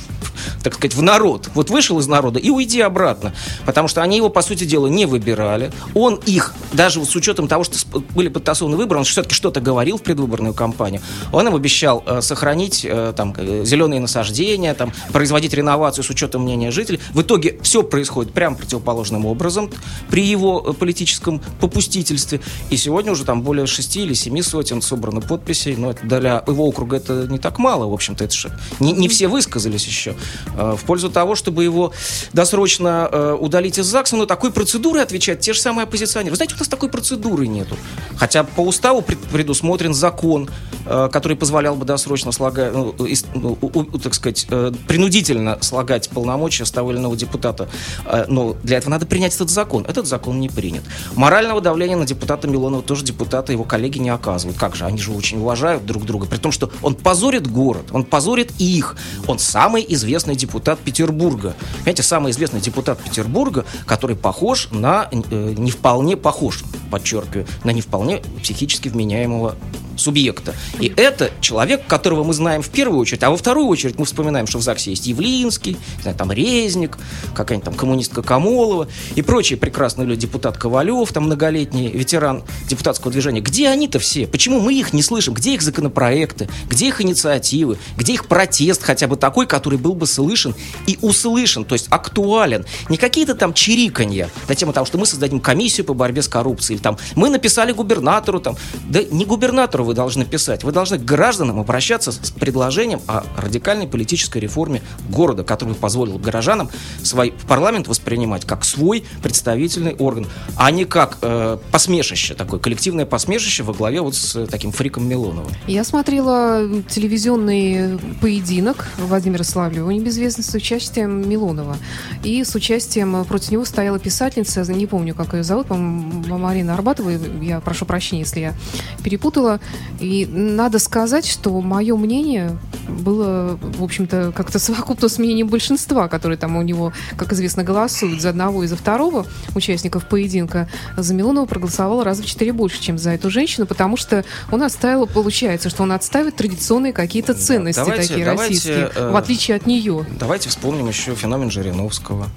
так 0.62 0.74
сказать, 0.74 0.94
в 0.94 1.02
народ. 1.02 1.50
Вот 1.54 1.70
вышел 1.70 2.00
из 2.04 2.08
народа 2.08 2.38
и 2.38 2.50
уйди 2.50 2.80
обратно. 2.80 3.34
Потому 3.66 3.88
что 3.88 4.02
они 4.02 4.16
его, 4.16 4.28
по 4.28 4.42
сути 4.42 4.64
дела, 4.64 4.86
не 4.86 5.06
выбирали. 5.06 5.72
Он 5.94 6.20
их, 6.26 6.54
даже 6.72 7.00
вот 7.00 7.08
с 7.08 7.16
учетом 7.16 7.48
того, 7.48 7.64
что 7.64 7.76
были 8.14 8.28
подтасованы 8.28 8.76
выборы, 8.76 9.00
он 9.00 9.04
все-таки 9.04 9.34
что-то 9.34 9.60
говорил 9.60 9.98
в 9.98 10.02
предвыборную 10.02 10.54
кампанию. 10.54 11.00
Он 11.32 11.48
им 11.48 11.54
обещал 11.54 12.02
э, 12.06 12.20
сохранить 12.20 12.84
э, 12.84 13.12
там 13.16 13.34
э, 13.36 13.64
зеленые 13.64 14.00
насаждения, 14.00 14.74
там, 14.74 14.92
производить 15.12 15.54
реновацию 15.54 16.04
с 16.04 16.10
учетом 16.10 16.42
мнения 16.42 16.70
жителей. 16.70 17.00
В 17.12 17.22
итоге 17.22 17.58
все 17.62 17.82
происходит 17.82 18.32
прямо 18.32 18.56
противоположным 18.56 19.26
образом 19.26 19.70
при 20.10 20.24
его 20.24 20.64
э, 20.66 20.72
политическом 20.72 21.40
попустительстве. 21.60 22.40
И 22.70 22.76
сегодня 22.76 23.12
уже 23.12 23.24
там 23.24 23.42
более 23.42 23.66
шести 23.66 24.02
или 24.02 24.14
семи 24.14 24.42
сотен 24.42 24.82
собрано 24.82 25.20
подписей. 25.20 25.76
Но 25.76 25.90
это 25.90 26.06
для 26.06 26.44
его 26.46 26.66
округа 26.66 26.96
это 26.96 27.26
не 27.28 27.38
так 27.38 27.58
мало, 27.58 27.86
в 27.86 27.92
общем-то. 27.92 28.24
Это 28.24 28.34
же 28.34 28.58
не, 28.80 28.92
не 28.92 29.08
все 29.08 29.28
высказались 29.28 29.86
еще 29.86 30.14
э, 30.56 30.76
в 30.78 30.84
пользу 30.84 31.10
того, 31.10 31.34
чтобы 31.34 31.64
его 31.64 31.92
досрочно 32.32 33.08
э, 33.10 33.36
удалить 33.38 33.78
из 33.78 33.86
ЗАГСа. 33.86 34.16
Но 34.16 34.26
такой 34.26 34.52
процедурой 34.52 35.02
отвечать 35.02 35.40
те 35.40 35.52
же 35.52 35.60
самые 35.60 35.84
оппозиционеры. 35.84 36.30
Вы 36.32 36.36
знаете, 36.36 36.54
у 36.54 36.58
нас 36.58 36.68
такой 36.68 36.88
процедуры 36.88 37.46
нету. 37.46 37.76
Хотя 38.16 38.44
по 38.44 38.60
уставу 38.60 39.02
предусмотрен 39.02 39.94
закон, 39.94 40.48
э, 40.86 41.08
который 41.12 41.36
позволял 41.36 41.76
бы 41.76 41.84
досрочно 41.84 42.32
слагать, 42.32 42.72
ну, 42.72 42.94
ну, 43.34 43.84
так 43.98 44.14
сказать, 44.14 44.46
э, 44.50 44.72
принудительно 44.86 45.58
слагать 45.60 46.08
полномочия 46.10 46.64
с 46.64 46.70
того 46.70 46.92
или 46.92 46.98
иного 46.98 47.16
депутата. 47.16 47.68
Э, 48.06 48.24
но 48.28 48.56
для 48.62 48.78
этого 48.78 48.90
надо 48.90 49.06
принять 49.06 49.34
этот 49.34 49.50
закон. 49.50 49.84
Этот 49.86 50.06
закон 50.06 50.40
не 50.40 50.48
принят. 50.48 50.84
Морального 51.14 51.60
давления 51.60 51.96
на 51.96 52.06
депутата 52.06 52.48
Милонова 52.48 52.82
тоже 52.82 53.04
депутаты, 53.04 53.52
его 53.52 53.64
коллеги 53.64 53.98
не 53.98 54.10
оказывают. 54.10 54.58
Как 54.58 54.76
же, 54.76 54.84
они 54.84 54.98
же 54.98 55.12
очень 55.12 55.38
уважают 55.38 55.84
друг 55.84 56.04
друга. 56.04 56.26
При 56.26 56.38
том, 56.38 56.52
что 56.52 56.70
он 56.82 56.94
позорит 56.94 57.50
город, 57.50 57.86
он 57.92 58.04
позорит 58.04 58.52
их. 58.58 58.96
Он 59.26 59.38
самый 59.38 59.84
известный 59.88 60.36
депутат 60.36 60.78
Петербурга. 60.78 61.54
Понимаете, 61.84 62.02
самый 62.02 62.32
известный 62.32 62.60
депутат 62.60 62.98
Петербурга, 63.02 63.66
который 63.84 64.16
похож 64.16 64.68
на, 64.70 65.06
э, 65.12 65.54
не 65.54 65.70
вполне 65.70 66.16
похож, 66.16 66.64
подчеркиваю, 66.90 67.46
на 67.62 67.72
не 67.72 67.82
вполне 67.82 68.22
психически 68.42 68.88
вменяемого 68.88 69.54
субъекта. 69.96 70.54
И 70.80 70.92
это 70.96 71.30
человек, 71.40 71.86
которого 71.86 72.24
мы 72.24 72.32
знаем 72.32 72.62
в 72.62 72.70
первую 72.70 73.00
очередь, 73.00 73.22
а 73.22 73.30
во 73.30 73.36
вторую 73.36 73.66
очередь 73.66 73.98
мы 73.98 74.04
вспоминаем, 74.04 74.46
что 74.46 74.58
в 74.58 74.62
ЗАГСе 74.62 74.90
есть 74.90 75.06
Явлинский, 75.06 75.76
там 76.16 76.32
Резник, 76.32 76.98
какая-нибудь 77.34 77.64
там 77.64 77.74
коммунистка 77.74 78.22
Камолова 78.22 78.88
и 79.14 79.22
прочие 79.22 79.58
прекрасные 79.58 80.06
люди, 80.06 80.22
депутат 80.22 80.56
Ковалев, 80.56 81.12
там 81.12 81.24
многолетний 81.24 81.88
ветеран 81.88 82.42
депутатского 82.68 83.12
движения. 83.12 83.40
Где 83.40 83.68
они-то 83.68 83.98
все? 83.98 84.26
Почему 84.26 84.60
мы 84.60 84.74
их 84.74 84.92
не 84.92 85.02
слышим? 85.02 85.34
Где 85.34 85.54
их 85.54 85.62
законопроекты? 85.62 86.48
Где 86.68 86.88
их 86.88 87.00
инициативы? 87.00 87.78
Где 87.96 88.14
их 88.14 88.26
протест 88.26 88.82
хотя 88.82 89.06
бы 89.06 89.16
такой, 89.16 89.46
который 89.46 89.78
был 89.78 89.94
бы 89.94 90.06
слышен 90.06 90.54
и 90.86 90.98
услышан, 91.02 91.64
то 91.64 91.74
есть 91.74 91.86
актуален? 91.90 92.64
Не 92.88 92.96
какие-то 92.96 93.34
там 93.34 93.52
чириканья 93.52 94.30
на 94.48 94.54
тему 94.54 94.72
того, 94.72 94.86
что 94.86 94.98
мы 94.98 95.06
создадим 95.06 95.40
комиссию 95.40 95.86
по 95.86 95.94
борьбе 95.94 96.22
с 96.22 96.28
коррупцией, 96.28 96.76
или 96.76 96.82
там 96.82 96.98
мы 97.14 97.28
написали 97.28 97.72
губернатору, 97.72 98.40
там, 98.40 98.56
да 98.88 99.02
не 99.02 99.24
губернатору 99.24 99.83
вы 99.84 99.94
должны 99.94 100.24
писать. 100.24 100.64
Вы 100.64 100.72
должны 100.72 100.98
к 100.98 101.04
гражданам 101.04 101.60
обращаться 101.60 102.12
с 102.12 102.30
предложением 102.30 103.00
о 103.06 103.24
радикальной 103.36 103.86
политической 103.86 104.38
реформе 104.38 104.82
города, 105.08 105.44
который 105.44 105.74
позволил 105.74 106.18
горожанам 106.18 106.70
свой 107.02 107.34
парламент 107.48 107.88
воспринимать 107.88 108.44
как 108.44 108.64
свой 108.64 109.04
представительный 109.22 109.94
орган, 109.94 110.26
а 110.56 110.70
не 110.70 110.84
как 110.84 111.18
э, 111.22 111.58
посмешище, 111.70 112.34
такое 112.34 112.60
коллективное 112.60 113.06
посмешище 113.06 113.62
во 113.62 113.72
главе 113.72 114.00
вот 114.00 114.14
с 114.14 114.46
таким 114.46 114.72
фриком 114.72 115.08
Милоновым. 115.08 115.52
Я 115.66 115.84
смотрела 115.84 116.62
телевизионный 116.88 117.98
поединок 118.20 118.88
Владимира 118.98 119.44
Славлева, 119.44 119.90
небезвестный, 119.90 120.44
с 120.44 120.54
участием 120.54 121.28
Милонова. 121.28 121.76
И 122.22 122.42
с 122.44 122.54
участием 122.54 123.16
э, 123.16 123.24
против 123.24 123.52
него 123.52 123.64
стояла 123.64 123.98
писательница, 123.98 124.64
не 124.72 124.86
помню, 124.86 125.14
как 125.14 125.34
ее 125.34 125.42
зовут, 125.42 125.68
по-моему, 125.68 126.38
Марина 126.38 126.74
Арбатова, 126.74 127.10
я 127.40 127.60
прошу 127.60 127.86
прощения, 127.86 128.22
если 128.22 128.40
я 128.40 128.54
перепутала. 129.02 129.60
И 130.00 130.26
надо 130.26 130.78
сказать, 130.78 131.26
что 131.26 131.60
мое 131.60 131.96
мнение 131.96 132.58
было, 132.88 133.58
в 133.60 133.82
общем-то, 133.82 134.32
как-то 134.34 134.58
совокупно 134.58 135.08
с 135.08 135.18
мнением 135.18 135.48
большинства, 135.48 136.08
которые 136.08 136.36
там 136.38 136.56
у 136.56 136.62
него, 136.62 136.92
как 137.16 137.32
известно, 137.32 137.62
голосуют 137.64 138.20
за 138.20 138.30
одного 138.30 138.64
и 138.64 138.66
за 138.66 138.76
второго 138.76 139.26
участников 139.54 140.08
поединка. 140.08 140.68
За 140.96 141.14
Милонова 141.14 141.46
проголосовало 141.46 142.04
раза 142.04 142.22
в 142.22 142.26
четыре 142.26 142.52
больше, 142.52 142.80
чем 142.80 142.98
за 142.98 143.10
эту 143.10 143.30
женщину, 143.30 143.66
потому 143.66 143.96
что 143.96 144.24
он 144.50 144.62
отставил, 144.62 145.06
получается, 145.06 145.70
что 145.70 145.82
он 145.82 145.92
отставит 145.92 146.36
традиционные 146.36 146.92
какие-то 146.92 147.34
ценности 147.34 147.78
да, 147.80 147.86
давайте, 147.86 148.08
такие 148.08 148.24
давайте, 148.24 148.54
российские, 148.54 148.90
э, 148.94 149.10
в 149.10 149.16
отличие 149.16 149.56
от 149.56 149.66
нее. 149.66 150.06
Давайте 150.18 150.48
вспомним 150.48 150.88
еще 150.88 151.14
феномен 151.14 151.50
Жириновского, 151.50 152.28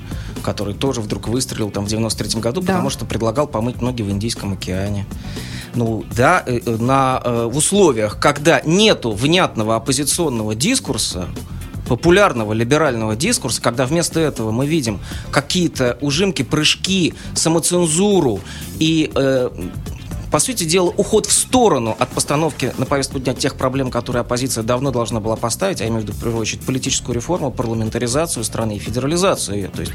который 0.44 0.74
тоже 0.74 1.02
вдруг 1.02 1.28
выстрелил 1.28 1.70
там 1.70 1.86
в 1.86 1.90
93 1.90 2.40
году, 2.40 2.62
да. 2.62 2.68
потому 2.68 2.90
что 2.90 3.06
предлагал 3.06 3.48
помыть 3.48 3.82
ноги 3.82 4.02
в 4.02 4.10
Индийском 4.10 4.54
океане. 4.54 5.06
Ну 5.78 6.04
да, 6.16 6.42
э, 6.48 6.60
э, 6.66 6.78
на, 6.80 7.22
э, 7.24 7.50
в 7.52 7.56
условиях, 7.56 8.20
когда 8.20 8.62
нету 8.66 9.12
внятного 9.12 9.76
оппозиционного 9.76 10.56
дискурса, 10.56 11.28
популярного 11.88 12.54
либерального 12.54 13.16
дискурса, 13.16 13.62
когда 13.62 13.86
вместо 13.86 14.20
этого 14.20 14.50
мы 14.50 14.66
видим 14.66 15.00
какие-то 15.30 16.00
ужимки, 16.02 16.42
прыжки, 16.42 17.14
самоцензуру 17.36 18.40
и 18.80 19.12
э, 19.14 19.50
по 20.32 20.40
сути 20.40 20.64
дела, 20.64 20.94
уход 20.98 21.26
в 21.26 21.32
сторону 21.32 21.96
от 21.98 22.10
постановки 22.10 22.74
на 22.78 22.86
повестку 22.86 23.20
дня 23.20 23.34
тех 23.34 23.56
проблем, 23.56 23.92
которые 23.92 24.22
оппозиция 24.22 24.64
давно 24.64 24.92
должна 24.92 25.20
была 25.20 25.36
поставить, 25.36 25.82
а 25.82 25.84
я 25.84 25.90
имею 25.90 26.06
в 26.06 26.20
первую 26.20 26.42
очередь, 26.42 26.62
политическую 26.62 27.16
реформу, 27.16 27.52
парламентаризацию 27.52 28.44
страны 28.44 28.78
и 28.78 28.80
федерализацию 28.80 29.58
ее, 29.58 29.68
то 29.68 29.82
есть 29.82 29.94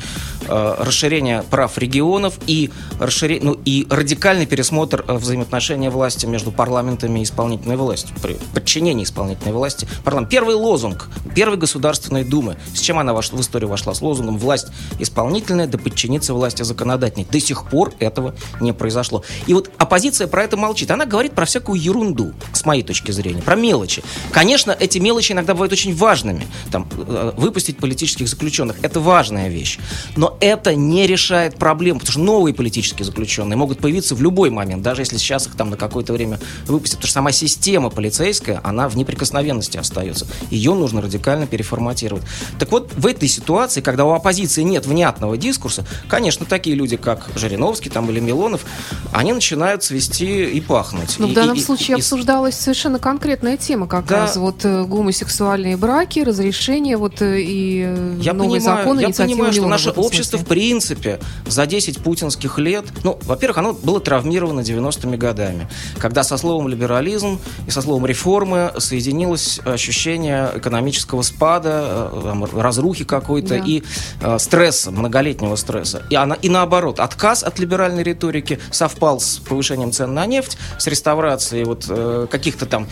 э, 0.49 0.75
расширение 0.79 1.43
прав 1.51 1.77
регионов 1.79 2.39
и, 2.47 2.71
расширение, 2.99 3.45
ну, 3.45 3.61
и 3.65 3.87
радикальный 3.91 4.47
пересмотр 4.47 5.05
э, 5.07 5.15
взаимоотношения 5.15 5.91
власти 5.91 6.27
между 6.27 6.53
парламентами 6.53 7.21
и 7.21 7.23
исполнительной 7.25 7.77
властью, 7.77 8.17
при 8.23 8.35
подчинении 8.55 9.05
исполнительной 9.05 9.53
власти. 9.53 9.87
Парламент. 10.05 10.31
Первый 10.31 10.55
лозунг 10.55 11.09
Первой 11.35 11.57
Государственной 11.57 12.25
Думы. 12.25 12.57
С 12.75 12.81
чем 12.81 12.99
она 12.99 13.15
в 13.15 13.21
историю 13.21 13.69
вошла? 13.69 13.95
С 13.95 14.03
лозунгом 14.03 14.39
«Власть 14.39 14.69
исполнительная 14.99 15.67
да 15.67 15.79
подчиниться 15.79 16.35
власти 16.35 16.63
законодательной». 16.63 17.27
До 17.31 17.41
сих 17.41 17.69
пор 17.69 17.93
этого 17.99 18.35
не 18.61 18.73
произошло. 18.73 19.23
И 19.47 19.55
вот 19.55 19.71
оппозиция 19.79 20.22
оппозиция 20.23 20.27
про 20.29 20.45
это 20.45 20.57
молчит. 20.57 20.91
Она 20.91 21.07
говорит 21.07 21.33
про 21.33 21.45
всякую 21.45 21.81
ерунду, 21.81 22.33
с 22.53 22.65
моей 22.65 22.83
точки 22.83 23.13
зрения, 23.13 23.43
про 23.43 23.57
мелочи. 23.57 24.03
Конечно, 24.31 24.77
эти 24.79 24.99
мелочи 24.99 25.33
иногда 25.33 25.55
бывают 25.55 25.73
очень 25.73 25.95
важными. 25.95 26.47
Там, 26.71 26.89
э, 26.97 27.33
выпустить 27.37 27.79
политических 27.79 28.29
заключенных– 28.29 28.77
это 28.83 29.01
важная 29.01 29.49
вещь. 29.49 29.79
Но 30.17 30.37
это 30.41 30.75
не 30.75 31.07
решает 31.07 31.57
проблем, 31.57 31.99
потому 31.99 32.13
что 32.13 32.21
новые 32.21 32.55
политические 32.55 33.05
заключенные 33.05 33.57
могут 33.57 33.79
появиться 33.79 34.15
в 34.15 34.23
любой 34.23 34.51
момент, 34.51 34.83
даже 34.83 35.03
если 35.03 35.19
сейчас 35.19 35.47
их 35.47 35.55
там 35.57 35.71
на 35.71 35.77
какое-то 35.77 36.13
время 36.13 36.39
выпустят. 36.67 36.99
Потому 36.99 37.09
что 37.09 37.15
сама 37.15 37.33
система 37.33 37.91
полицейская, 37.91 38.61
она 38.65 38.89
в 38.89 38.97
неприкосновенности 38.97 39.79
остается. 39.79 40.27
Ее 40.51 40.75
нужно 40.75 41.01
радикально 41.01 41.47
переформатировать. 41.47 42.25
Так 42.59 42.71
вот, 42.71 42.93
в 42.97 43.07
этой 43.07 43.29
ситуации, 43.29 43.81
когда 43.81 44.05
у 44.05 44.13
оппозиции 44.13 44.63
нет 44.63 44.87
внятного 44.87 45.37
дискурса, 45.37 45.85
конечно, 46.09 46.47
такие 46.47 46.77
люди, 46.77 46.97
как 46.97 47.29
Жириновский 47.37 47.91
там, 47.91 48.11
или 48.11 48.21
Милонов, 48.21 48.65
они 49.13 49.33
начинают 49.33 49.83
свести 49.83 50.12
цвести 50.13 50.45
и 50.45 50.61
пахнуть. 50.61 51.17
Но 51.19 51.27
и, 51.27 51.31
в 51.31 51.35
данном 51.35 51.57
и, 51.57 51.61
случае 51.61 51.97
и, 51.97 52.01
обсуждалась 52.01 52.55
совершенно 52.55 52.99
конкретная 52.99 53.57
тема, 53.57 53.87
как 53.87 54.07
да. 54.07 54.21
раз 54.21 54.37
вот 54.37 54.65
э, 54.65 54.85
гомосексуальные 54.85 55.77
браки, 55.77 56.21
разрешение 56.21 56.97
вот 56.97 57.23
э, 57.23 57.41
и 57.41 57.83
э, 57.87 58.19
я 58.21 58.33
новый 58.33 58.61
понимаю, 58.61 58.79
закон, 58.79 58.99
Я 58.99 59.11
понимаю, 59.11 59.53
что 59.53 59.67
наше 59.67 59.93
в 59.93 59.99
общество 59.99 60.37
смысле. 60.37 60.45
в 60.45 60.49
принципе 60.49 61.21
за 61.47 61.67
10 61.67 62.03
путинских 62.03 62.59
лет, 62.59 62.85
ну, 63.05 63.19
во-первых, 63.23 63.59
оно 63.59 63.73
было 63.73 64.01
травмировано 64.01 64.61
90-ми 64.61 65.17
годами, 65.17 65.69
когда 65.99 66.23
со 66.23 66.37
словом 66.37 66.69
либерализм 66.69 67.39
и 67.67 67.71
со 67.71 67.83
словом 67.83 68.07
реформы 68.07 68.73
соединилось 68.79 69.61
ощущение 69.65 70.51
экономического 70.55 71.23
спада, 71.23 72.11
разрухи 72.53 73.05
какой-то 73.05 73.59
да. 73.59 73.65
и 73.65 73.83
э, 74.21 74.39
стресса, 74.39 74.91
многолетнего 74.91 75.57
стресса. 75.57 76.03
И, 76.11 76.15
она, 76.15 76.35
и 76.37 76.49
наоборот, 76.49 77.01
отказ 77.01 77.43
от 77.43 77.59
либеральной 77.59 78.03
риторики 78.03 78.59
совпал 78.71 79.21
с 79.21 79.39
повышением 79.39 79.93
цен 79.93 80.02
цен 80.03 80.15
на 80.15 80.27
нефть, 80.27 80.59
с 80.79 80.87
реставрацией 80.87 81.65
вот 81.65 81.87
э, 81.89 82.27
каких-то 82.31 82.67
там 82.67 82.89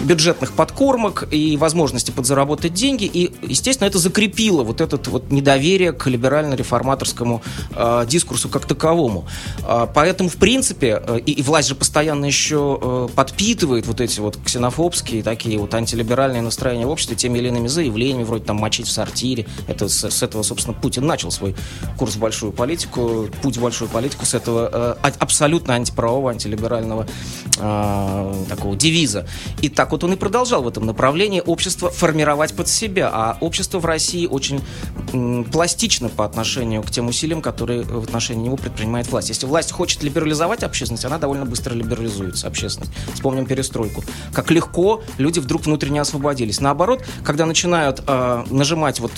бюджетных 0.00 0.52
подкормок 0.52 1.28
и 1.30 1.56
возможности 1.56 2.10
подзаработать 2.10 2.72
деньги. 2.72 3.04
И, 3.04 3.32
естественно, 3.42 3.88
это 3.88 3.98
закрепило 3.98 4.62
вот 4.62 4.80
это 4.80 4.98
вот 5.10 5.30
недоверие 5.30 5.92
к 5.92 6.06
либерально-реформаторскому 6.06 7.42
э, 7.74 8.06
дискурсу 8.08 8.48
как 8.48 8.66
таковому. 8.66 9.26
Э, 9.62 9.86
поэтому, 9.92 10.30
в 10.30 10.36
принципе, 10.36 11.02
э, 11.06 11.18
и, 11.26 11.32
и 11.32 11.42
власть 11.42 11.68
же 11.68 11.74
постоянно 11.74 12.24
еще 12.24 12.78
э, 12.80 13.08
подпитывает 13.14 13.86
вот 13.86 14.00
эти 14.00 14.20
вот 14.20 14.38
ксенофобские 14.42 15.22
такие 15.22 15.58
вот 15.58 15.74
антилиберальные 15.74 16.42
настроения 16.42 16.86
в 16.86 16.90
обществе 16.90 17.16
теми 17.16 17.38
или 17.38 17.48
иными 17.48 17.68
заявлениями, 17.68 18.24
вроде 18.24 18.44
там 18.44 18.56
мочить 18.56 18.86
в 18.86 18.92
сортире. 18.92 19.46
Это 19.66 19.88
с, 19.88 20.04
с 20.04 20.22
этого, 20.22 20.42
собственно, 20.42 20.74
Путин 20.74 21.06
начал 21.06 21.30
свой 21.30 21.54
курс 21.98 22.14
в 22.14 22.18
большую 22.18 22.52
политику, 22.52 23.28
путь 23.42 23.58
в 23.58 23.60
большую 23.60 23.90
политику 23.90 24.24
с 24.24 24.32
этого 24.34 24.96
э, 25.02 25.10
абсолютно 25.18 25.74
антиправового, 25.74 26.30
антилиберального 26.30 26.53
либерального 26.54 27.06
э, 27.58 28.44
такого 28.48 28.76
девиза. 28.76 29.26
И 29.60 29.68
так 29.68 29.92
вот 29.92 30.04
он 30.04 30.12
и 30.12 30.16
продолжал 30.16 30.62
в 30.62 30.68
этом 30.68 30.86
направлении 30.86 31.42
общество 31.44 31.90
формировать 31.90 32.54
под 32.54 32.68
себя. 32.68 33.10
А 33.12 33.36
общество 33.40 33.78
в 33.78 33.84
России 33.84 34.26
очень 34.26 34.60
м, 35.12 35.44
пластично 35.44 36.08
по 36.08 36.24
отношению 36.24 36.82
к 36.82 36.90
тем 36.90 37.08
усилиям, 37.08 37.42
которые 37.42 37.82
в 37.82 38.04
отношении 38.04 38.44
него 38.44 38.56
предпринимает 38.56 39.08
власть. 39.10 39.28
Если 39.28 39.46
власть 39.46 39.72
хочет 39.72 40.02
либерализовать 40.02 40.62
общественность, 40.62 41.04
она 41.04 41.18
довольно 41.18 41.44
быстро 41.44 41.74
либерализуется, 41.74 42.46
общественность. 42.46 42.92
Вспомним 43.14 43.46
перестройку. 43.46 44.04
Как 44.32 44.50
легко 44.50 45.02
люди 45.18 45.40
вдруг 45.40 45.66
внутренне 45.66 46.00
освободились. 46.00 46.60
Наоборот, 46.60 47.04
когда 47.24 47.46
начинают 47.46 48.02
э, 48.06 48.44
нажимать, 48.50 49.00
вот, 49.00 49.12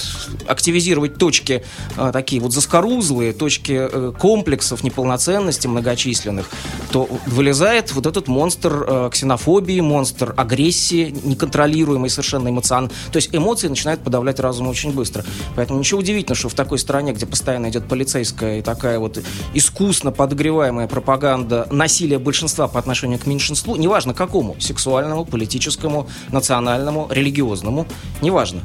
активизировать 0.47 1.19
точки 1.19 1.64
э, 1.97 2.11
такие 2.12 2.40
вот 2.40 2.52
заскорузлые, 2.52 3.33
точки 3.33 3.73
э, 3.73 4.12
комплексов 4.19 4.83
неполноценности 4.83 5.66
многочисленных, 5.66 6.49
то 6.90 7.09
вылезает 7.26 7.92
вот 7.92 8.06
этот 8.06 8.28
монстр 8.28 8.85
э, 8.87 9.11
ксенофобии, 9.12 9.80
монстр 9.80 10.33
агрессии, 10.37 11.14
неконтролируемый 11.25 12.11
совершенно 12.11 12.49
эмоционально. 12.49 12.90
То 13.12 13.16
есть 13.16 13.30
эмоции 13.33 13.68
начинают 13.68 14.02
подавлять 14.02 14.40
разум 14.40 14.68
очень 14.68 14.92
быстро. 14.92 15.25
Поэтому 15.54 15.78
ничего 15.78 16.00
удивительного, 16.00 16.37
что 16.37 16.49
в 16.49 16.54
такой 16.54 16.78
стране, 16.78 17.12
где 17.12 17.26
постоянно 17.26 17.68
идет 17.68 17.88
полицейская 17.88 18.61
и 18.61 18.62
такая 18.62 18.99
вот 18.99 19.23
искусно 19.54 20.12
подогреваемая 20.12 20.87
пропаганда 20.87 21.66
насилия 21.71 22.18
большинства 22.18 22.68
по 22.68 22.78
отношению 22.78 23.18
к 23.18 23.26
меньшинству, 23.26 23.76
неважно 23.76 24.14
какому, 24.14 24.56
сексуальному, 24.61 25.25
политическому, 25.25 26.09
национальному, 26.30 27.09
религиозному, 27.11 27.87
неважно, 28.23 28.61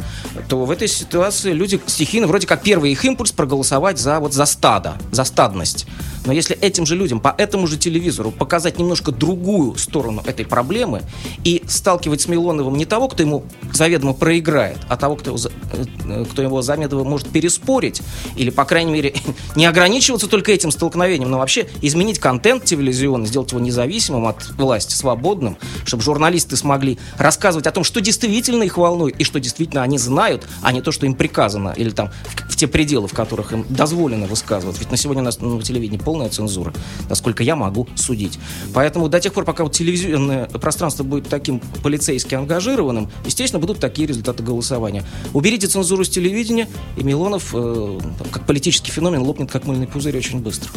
то 0.48 0.65
в 0.65 0.72
этой 0.72 0.88
ситуации 0.88 1.53
люди 1.53 1.80
стихийно, 1.88 2.27
вроде 2.27 2.48
как 2.48 2.62
первый 2.62 2.91
их 2.91 3.03
импульс 3.06 3.32
проголосовать 3.32 3.98
за, 3.98 4.20
вот, 4.20 4.34
за 4.34 4.46
стадо, 4.46 4.98
за 5.12 5.24
стадность. 5.24 5.88
Но 6.25 6.34
если 6.34 6.56
этим 6.58 6.86
же 6.86 6.96
людям 6.96 7.20
по 7.20 7.34
этому 7.38 7.68
же 7.68 7.77
телевизору 7.77 8.32
показать 8.51 8.77
немножко 8.77 9.13
другую 9.13 9.77
сторону 9.77 10.22
этой 10.25 10.46
проблемы 10.46 11.03
и 11.46 11.63
сталкивать 11.70 12.20
с 12.20 12.27
Милоновым 12.27 12.75
не 12.75 12.84
того, 12.84 13.08
кто 13.08 13.24
ему 13.24 13.46
заведомо 13.72 14.12
проиграет, 14.12 14.77
а 14.89 14.98
того, 14.98 15.15
кто, 15.15 15.38
э, 15.38 16.25
кто 16.29 16.41
его 16.41 16.62
заведомо 16.62 17.05
может 17.05 17.29
переспорить, 17.29 18.01
или, 18.36 18.50
по 18.50 18.65
крайней 18.65 18.91
мере, 18.91 19.13
не 19.55 19.65
ограничиваться 19.65 20.27
только 20.27 20.51
этим 20.51 20.72
столкновением, 20.72 21.31
но 21.31 21.38
вообще 21.38 21.70
изменить 21.81 22.20
контент 22.20 22.65
телевизионный, 22.65 23.25
сделать 23.25 23.53
его 23.53 23.62
независимым 23.62 24.25
от 24.25 24.50
власти, 24.58 24.96
свободным, 24.96 25.58
чтобы 25.86 26.03
журналисты 26.03 26.58
смогли 26.58 27.00
рассказывать 27.17 27.67
о 27.67 27.72
том, 27.72 27.86
что 27.86 28.01
действительно 28.01 28.63
их 28.63 28.75
волнует 28.75 29.17
и 29.17 29.24
что 29.24 29.39
действительно 29.39 29.81
они 29.81 29.98
знают, 29.98 30.46
а 30.62 30.74
не 30.74 30.81
то, 30.81 30.91
что 30.91 31.05
им 31.05 31.13
приказано, 31.13 31.74
или 31.77 31.91
там 31.91 32.10
в, 32.25 32.51
в 32.51 32.58
те 32.58 32.67
пределы, 32.67 33.08
в 33.08 33.13
которых 33.13 33.53
им 33.53 33.65
дозволено 33.70 34.27
высказывать. 34.27 34.77
Ведь 34.77 34.91
на 34.91 34.98
сегодня 34.98 35.22
у 35.22 35.25
нас 35.25 35.39
на 35.39 35.62
телевидении 35.62 35.98
полная 35.98 36.27
цензура, 36.27 36.74
насколько 37.08 37.43
я 37.43 37.55
могу 37.55 37.88
судить. 37.96 38.40
Поэтому 38.74 39.10
до 39.10 39.19
тех 39.19 39.33
пор, 39.33 39.45
пока 39.45 39.63
вот 39.63 39.74
телевизионное 39.74 40.45
пространство 40.45 41.03
будет 41.03 41.29
таким 41.29 41.60
полицейски 41.83 42.36
ангажированным, 42.36 43.10
естественно, 43.25 43.60
будут 43.60 43.79
такие 43.79 44.07
результаты 44.07 44.43
голосования. 44.43 45.03
Уберите 45.33 45.67
цензуру 45.67 46.03
с 46.03 46.10
телевидения, 46.10 46.67
и 46.98 47.03
Милонов, 47.03 47.51
э, 47.53 48.00
как 48.31 48.45
политический 48.45 48.91
феномен, 48.91 49.21
лопнет 49.21 49.51
как 49.51 49.65
мыльный 49.65 49.88
пузырь 49.88 50.17
очень 50.17 50.39
быстро. 50.39 50.71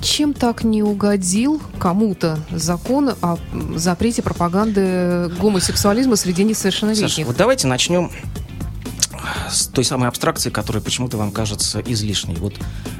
Чем 0.00 0.34
так 0.34 0.64
не 0.64 0.82
угодил 0.82 1.62
кому-то 1.78 2.38
закон 2.50 3.10
о 3.22 3.38
запрете 3.76 4.20
пропаганды 4.20 5.30
гомосексуализма 5.40 6.16
среди 6.16 6.42
несовершеннолетних? 6.42 7.08
Саша, 7.08 7.24
вот 7.24 7.36
давайте 7.36 7.68
начнем 7.68 8.10
с 9.50 9.66
той 9.66 9.84
самой 9.84 10.08
абстракции, 10.08 10.50
которая 10.50 10.82
почему-то 10.82 11.16
вам 11.16 11.32
кажется 11.32 11.80
излишней. 11.80 12.36
Вот 12.36 12.54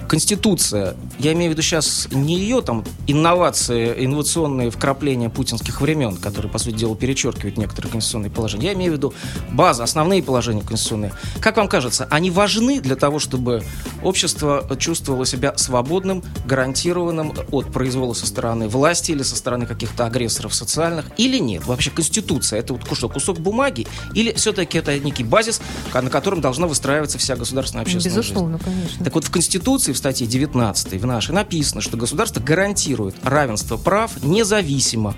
Конституция, 0.09 0.95
я 1.19 1.33
имею 1.33 1.51
в 1.51 1.53
виду 1.55 1.63
сейчас 1.63 2.09
не 2.11 2.39
ее 2.39 2.61
там 2.61 2.85
инновации, 3.07 4.05
инновационные 4.05 4.71
вкрапления 4.71 5.31
путинских 5.31 5.81
времен, 5.81 6.17
которые, 6.17 6.51
по 6.51 6.59
сути 6.59 6.75
дела, 6.77 6.95
перечеркивают 6.95 7.57
некоторые 7.57 7.93
конституционные 7.93 8.31
положения. 8.31 8.67
Я 8.67 8.73
имею 8.75 8.93
в 8.93 8.97
виду 8.97 9.15
база, 9.51 9.85
основные 9.85 10.23
положения 10.23 10.63
конституционные. 10.63 11.13
Как 11.41 11.57
вам 11.57 11.69
кажется, 11.69 12.07
они 12.11 12.31
важны 12.31 12.81
для 12.81 12.97
того, 12.97 13.19
чтобы 13.19 13.63
общество 14.03 14.69
чувствовало 14.79 15.25
себя 15.25 15.57
свободным, 15.57 16.23
гарантированным 16.45 17.33
от 17.51 17.73
произвола 17.73 18.13
со 18.13 18.27
стороны 18.27 18.69
власти 18.69 19.13
или 19.13 19.23
со 19.23 19.37
стороны 19.37 19.67
каких-то 19.67 20.07
агрессоров 20.07 20.55
социальных, 20.55 21.07
или 21.17 21.39
нет? 21.39 21.67
Вообще 21.67 21.91
Конституция 21.91 22.59
это 22.59 22.75
вот 22.75 22.83
что, 22.97 23.09
кусок 23.09 23.39
бумаги, 23.39 23.87
или 24.15 24.33
все-таки 24.33 24.77
это 24.79 24.99
некий 24.99 25.25
базис, 25.25 25.63
на 25.95 26.11
котором 26.13 26.41
должна 26.41 26.67
выстраиваться 26.67 27.19
вся 27.19 27.35
государственная 27.35 27.83
общественная 27.83 28.19
Безусловно, 28.19 28.59
жизнь? 28.59 28.71
конечно. 28.71 29.05
Так 29.05 29.15
вот, 29.15 29.25
в 29.25 29.31
Конституции, 29.31 29.93
в 29.93 29.99
статье 29.99 30.27
19 30.27 31.01
в 31.01 31.07
нашей 31.07 31.35
написано, 31.35 31.81
что 31.81 31.97
государство 31.97 32.41
гарантирует 32.41 33.17
равенство 33.25 33.77
прав 33.77 34.23
независимо 34.23 35.17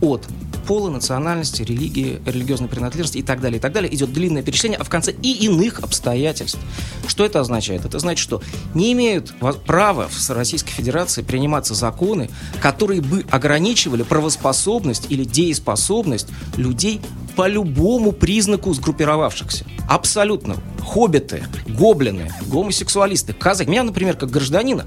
от 0.00 0.26
пола, 0.70 0.88
национальности, 0.88 1.62
религии, 1.62 2.20
религиозной 2.24 2.68
принадлежности 2.68 3.18
и 3.18 3.22
так 3.22 3.40
далее, 3.40 3.58
и 3.58 3.60
так 3.60 3.72
далее. 3.72 3.92
Идет 3.92 4.12
длинное 4.12 4.42
перечисление, 4.44 4.78
а 4.78 4.84
в 4.84 4.88
конце 4.88 5.10
и 5.10 5.32
иных 5.44 5.80
обстоятельств. 5.80 6.60
Что 7.08 7.24
это 7.24 7.40
означает? 7.40 7.84
Это 7.84 7.98
значит, 7.98 8.22
что 8.22 8.40
не 8.72 8.92
имеют 8.92 9.34
права 9.66 10.08
в 10.08 10.30
Российской 10.30 10.70
Федерации 10.70 11.22
приниматься 11.22 11.74
законы, 11.74 12.30
которые 12.60 13.00
бы 13.00 13.24
ограничивали 13.32 14.04
правоспособность 14.04 15.06
или 15.08 15.24
дееспособность 15.24 16.28
людей 16.56 17.00
по 17.36 17.46
любому 17.48 18.12
признаку 18.12 18.72
сгруппировавшихся. 18.72 19.64
Абсолютно. 19.88 20.56
Хоббиты, 20.80 21.44
гоблины, 21.66 22.32
гомосексуалисты, 22.46 23.32
казаки. 23.32 23.70
Меня, 23.70 23.84
например, 23.84 24.16
как 24.16 24.30
гражданина, 24.30 24.86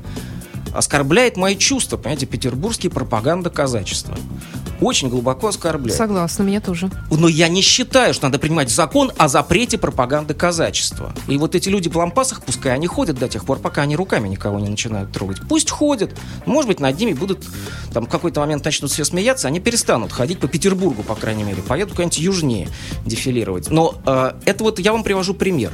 оскорбляет 0.73 1.37
мои 1.37 1.55
чувства, 1.55 1.97
понимаете, 1.97 2.25
петербургские 2.25 2.91
пропаганда 2.91 3.49
казачества 3.49 4.17
очень 4.83 5.09
глубоко 5.09 5.47
оскорбляет. 5.47 5.97
Согласна, 5.97 6.43
меня 6.43 6.61
тоже. 6.61 6.89
Но 7.09 7.27
я 7.27 7.47
не 7.47 7.61
считаю, 7.61 8.13
что 8.13 8.27
надо 8.27 8.39
принимать 8.39 8.69
закон 8.69 9.11
о 9.17 9.27
запрете 9.27 9.77
пропаганды 9.77 10.33
казачества. 10.33 11.13
И 11.27 11.37
вот 11.37 11.55
эти 11.55 11.69
люди 11.69 11.89
в 11.89 11.97
лампасах, 11.97 12.43
пускай 12.43 12.73
они 12.73 12.87
ходят 12.87 13.17
до 13.17 13.27
тех 13.27 13.45
пор, 13.45 13.59
пока 13.59 13.83
они 13.83 13.95
руками 13.95 14.27
никого 14.27 14.59
не 14.59 14.69
начинают 14.69 15.11
трогать. 15.11 15.37
Пусть 15.47 15.69
ходят. 15.69 16.11
Может 16.45 16.67
быть, 16.67 16.79
над 16.79 16.99
ними 16.99 17.13
будут 17.13 17.43
там 17.93 18.05
в 18.05 18.09
какой-то 18.09 18.39
момент 18.39 18.65
начнут 18.65 18.91
все 18.91 19.05
смеяться, 19.05 19.47
они 19.47 19.59
перестанут 19.59 20.11
ходить 20.11 20.39
по 20.39 20.47
Петербургу, 20.47 21.03
по 21.03 21.15
крайней 21.15 21.43
мере, 21.43 21.61
поедут 21.61 21.93
куда-нибудь 21.93 22.17
южнее 22.17 22.69
дефилировать. 23.05 23.69
Но 23.69 23.95
э, 24.05 24.33
это 24.45 24.63
вот 24.63 24.79
я 24.79 24.91
вам 24.91 25.03
привожу 25.03 25.33
пример. 25.33 25.71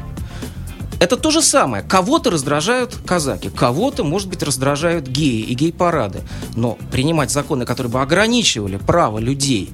Это 0.99 1.15
то 1.15 1.31
же 1.31 1.41
самое. 1.41 1.81
Кого-то 1.81 2.29
раздражают 2.29 2.97
казаки, 3.05 3.49
кого-то, 3.49 4.03
может 4.03 4.27
быть, 4.27 4.43
раздражают 4.43 5.07
геи 5.07 5.41
и 5.41 5.53
гей-парады. 5.53 6.21
Но 6.55 6.77
принимать 6.91 7.31
законы, 7.31 7.65
которые 7.65 7.91
бы 7.91 8.01
ограничивали 8.01 8.77
право 8.77 9.17
людей 9.19 9.69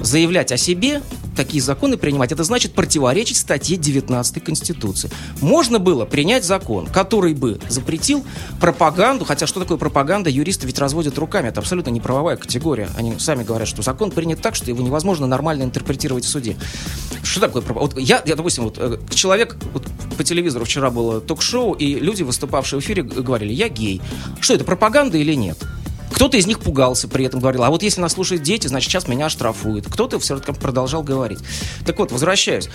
заявлять 0.00 0.52
о 0.52 0.56
себе, 0.56 1.02
такие 1.36 1.62
законы 1.62 1.96
принимать, 1.96 2.32
это 2.32 2.44
значит 2.44 2.72
противоречить 2.72 3.36
статье 3.36 3.76
19 3.76 4.42
Конституции. 4.42 5.10
Можно 5.40 5.78
было 5.78 6.04
принять 6.04 6.44
закон, 6.44 6.86
который 6.86 7.34
бы 7.34 7.60
запретил 7.68 8.24
пропаганду, 8.60 9.24
хотя 9.24 9.46
что 9.46 9.60
такое 9.60 9.78
пропаганда, 9.78 10.30
юристы 10.30 10.66
ведь 10.66 10.78
разводят 10.78 11.16
руками, 11.18 11.48
это 11.48 11.60
абсолютно 11.60 11.90
не 11.90 12.00
правовая 12.00 12.36
категория. 12.36 12.88
Они 12.96 13.18
сами 13.18 13.44
говорят, 13.44 13.68
что 13.68 13.82
закон 13.82 14.10
принят 14.10 14.40
так, 14.40 14.54
что 14.54 14.70
его 14.70 14.82
невозможно 14.82 15.26
нормально 15.26 15.62
интерпретировать 15.62 16.24
в 16.24 16.28
суде. 16.28 16.56
Что 17.22 17.40
такое 17.40 17.62
пропаганда? 17.62 17.96
Вот 17.96 18.02
я, 18.02 18.22
я, 18.24 18.34
допустим, 18.34 18.64
вот 18.64 18.78
э, 18.78 18.98
человек, 19.10 19.56
вот 19.72 19.86
по 20.16 20.24
телевизору 20.24 20.64
вчера 20.64 20.90
было 20.90 21.20
ток-шоу, 21.20 21.72
и 21.74 21.94
люди, 22.00 22.22
выступавшие 22.22 22.80
в 22.80 22.84
эфире, 22.84 23.02
говорили, 23.02 23.52
я 23.52 23.68
гей. 23.68 24.00
Что 24.40 24.54
это, 24.54 24.64
пропаганда 24.64 25.18
или 25.18 25.34
нет? 25.34 25.58
Кто-то 26.18 26.36
из 26.36 26.48
них 26.48 26.58
пугался 26.58 27.06
при 27.06 27.26
этом, 27.26 27.38
говорил, 27.38 27.62
а 27.62 27.70
вот 27.70 27.84
если 27.84 28.00
нас 28.00 28.14
слушают 28.14 28.42
дети, 28.42 28.66
значит, 28.66 28.90
сейчас 28.90 29.06
меня 29.06 29.26
оштрафуют. 29.26 29.86
Кто-то 29.86 30.18
все 30.18 30.34
равно 30.34 30.52
продолжал 30.52 31.04
говорить. 31.04 31.38
Так 31.86 31.96
вот, 32.00 32.10
возвращаюсь 32.10 32.68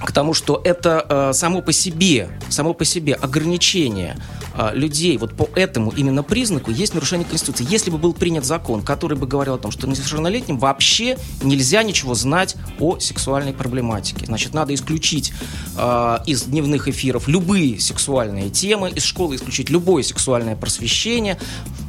к 0.00 0.12
тому, 0.12 0.32
что 0.32 0.58
это 0.64 1.04
э, 1.06 1.32
само 1.34 1.60
по 1.60 1.72
себе, 1.72 2.30
само 2.48 2.72
по 2.72 2.86
себе 2.86 3.12
ограничение 3.12 4.16
э, 4.54 4.70
людей 4.72 5.18
вот 5.18 5.36
по 5.36 5.50
этому 5.56 5.90
именно 5.90 6.22
признаку 6.22 6.70
есть 6.70 6.94
нарушение 6.94 7.26
Конституции. 7.26 7.66
Если 7.68 7.90
бы 7.90 7.98
был 7.98 8.14
принят 8.14 8.46
закон, 8.46 8.80
который 8.80 9.18
бы 9.18 9.26
говорил 9.26 9.56
о 9.56 9.58
том, 9.58 9.70
что 9.70 9.86
несовершеннолетним 9.86 10.58
вообще 10.58 11.18
нельзя 11.42 11.82
ничего 11.82 12.14
знать 12.14 12.56
о 12.80 12.98
сексуальной 12.98 13.52
проблематике, 13.52 14.24
значит, 14.24 14.54
надо 14.54 14.72
исключить 14.72 15.34
э, 15.76 16.18
из 16.24 16.44
дневных 16.44 16.88
эфиров 16.88 17.28
любые 17.28 17.78
сексуальные 17.78 18.48
темы, 18.48 18.88
из 18.88 19.02
школы 19.02 19.36
исключить 19.36 19.68
любое 19.68 20.02
сексуальное 20.02 20.56
просвещение, 20.56 21.38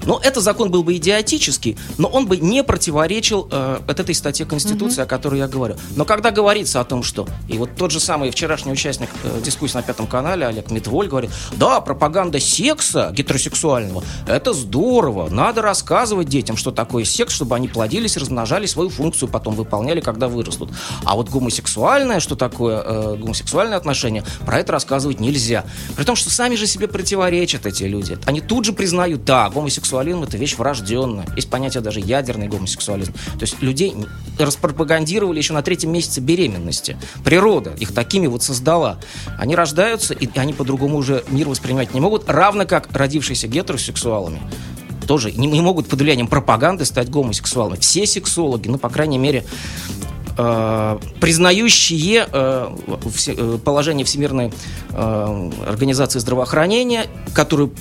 но 0.05 0.19
этот 0.23 0.43
закон 0.43 0.71
был 0.71 0.83
бы 0.83 0.95
идиотический, 0.95 1.77
но 1.97 2.07
он 2.07 2.27
бы 2.27 2.37
не 2.37 2.63
противоречил 2.63 3.47
э, 3.51 3.79
от 3.87 3.99
этой 3.99 4.15
статье 4.15 4.45
Конституции, 4.45 5.01
mm-hmm. 5.01 5.05
о 5.05 5.07
которой 5.07 5.39
я 5.39 5.47
говорю. 5.47 5.75
Но 5.95 6.05
когда 6.05 6.31
говорится 6.31 6.79
о 6.79 6.83
том, 6.85 7.03
что... 7.03 7.27
И 7.47 7.57
вот 7.57 7.75
тот 7.75 7.91
же 7.91 7.99
самый 7.99 8.31
вчерашний 8.31 8.71
участник 8.71 9.09
э, 9.23 9.41
дискуссии 9.43 9.75
на 9.75 9.83
Пятом 9.83 10.07
канале, 10.07 10.45
Олег 10.45 10.71
Медволь, 10.71 11.07
говорит, 11.07 11.31
да, 11.53 11.81
пропаганда 11.81 12.39
секса 12.39 13.11
гетеросексуального, 13.13 14.03
это 14.27 14.53
здорово, 14.53 15.29
надо 15.29 15.61
рассказывать 15.61 16.27
детям, 16.29 16.57
что 16.57 16.71
такое 16.71 17.03
секс, 17.03 17.33
чтобы 17.33 17.55
они 17.55 17.67
плодились, 17.67 18.17
размножали, 18.17 18.65
свою 18.65 18.89
функцию 18.89 19.29
потом 19.29 19.55
выполняли, 19.55 20.01
когда 20.01 20.27
вырастут. 20.27 20.69
А 21.03 21.15
вот 21.15 21.29
гомосексуальное, 21.29 22.19
что 22.19 22.35
такое 22.35 22.81
э, 22.83 23.15
гомосексуальное 23.17 23.77
отношение, 23.77 24.23
про 24.45 24.59
это 24.59 24.71
рассказывать 24.71 25.19
нельзя. 25.19 25.65
При 25.95 26.03
том, 26.03 26.15
что 26.15 26.29
сами 26.29 26.55
же 26.55 26.67
себе 26.67 26.87
противоречат 26.87 27.65
эти 27.65 27.83
люди. 27.83 28.17
Они 28.25 28.41
тут 28.41 28.65
же 28.65 28.73
признают, 28.73 29.25
да, 29.25 29.49
гомосексуальное 29.49 29.88
гомосексуализм 29.89 30.23
это 30.23 30.37
вещь 30.37 30.55
врожденная. 30.57 31.25
Есть 31.35 31.49
понятие 31.49 31.81
даже 31.81 31.99
ядерный 31.99 32.47
гомосексуализм. 32.47 33.13
То 33.13 33.41
есть 33.41 33.61
людей 33.61 33.95
распропагандировали 34.37 35.37
еще 35.37 35.53
на 35.53 35.61
третьем 35.61 35.91
месяце 35.91 36.21
беременности. 36.21 36.97
Природа 37.23 37.73
их 37.79 37.93
такими 37.93 38.27
вот 38.27 38.43
создала. 38.43 38.99
Они 39.37 39.55
рождаются, 39.55 40.13
и 40.13 40.27
они 40.37 40.53
по-другому 40.53 40.97
уже 40.97 41.23
мир 41.29 41.49
воспринимать 41.49 41.93
не 41.93 41.99
могут, 41.99 42.29
равно 42.29 42.65
как 42.65 42.89
родившиеся 42.93 43.47
гетеросексуалами 43.47 44.39
тоже 45.07 45.31
не, 45.31 45.47
не 45.47 45.61
могут 45.61 45.87
под 45.87 45.99
влиянием 46.01 46.27
пропаганды 46.27 46.85
стать 46.85 47.09
гомосексуалами. 47.09 47.79
Все 47.79 48.05
сексологи, 48.05 48.67
ну, 48.67 48.77
по 48.77 48.89
крайней 48.89 49.17
мере, 49.17 49.43
э, 50.37 50.99
признающие 51.19 52.27
э, 52.31 52.75
э, 53.27 53.57
положение 53.65 54.05
Всемирной 54.05 54.53
э, 54.91 55.51
организации 55.67 56.19
здравоохранения, 56.19 57.07
которую 57.33 57.71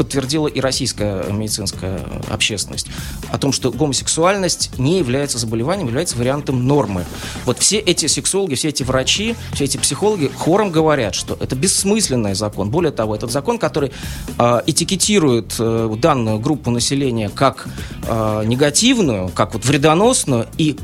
подтвердила 0.00 0.48
и 0.48 0.60
российская 0.60 1.30
медицинская 1.30 2.00
общественность 2.30 2.86
о 3.30 3.36
том, 3.36 3.52
что 3.52 3.70
гомосексуальность 3.70 4.78
не 4.78 4.96
является 4.96 5.36
заболеванием, 5.36 5.88
является 5.88 6.16
вариантом 6.16 6.66
нормы. 6.66 7.04
Вот 7.44 7.58
все 7.58 7.76
эти 7.76 8.06
сексологи, 8.06 8.54
все 8.54 8.70
эти 8.70 8.82
врачи, 8.82 9.36
все 9.52 9.64
эти 9.64 9.76
психологи 9.76 10.30
хором 10.34 10.70
говорят, 10.70 11.14
что 11.14 11.36
это 11.38 11.54
бессмысленный 11.54 12.32
закон. 12.32 12.70
Более 12.70 12.92
того, 12.92 13.14
этот 13.14 13.30
закон, 13.30 13.58
который 13.58 13.92
э, 14.38 14.60
этикетирует 14.66 15.56
э, 15.58 15.94
данную 16.00 16.38
группу 16.38 16.70
населения 16.70 17.28
как 17.28 17.68
э, 18.08 18.44
негативную, 18.46 19.28
как 19.28 19.52
вот 19.52 19.66
вредоносную 19.66 20.46
и 20.56 20.78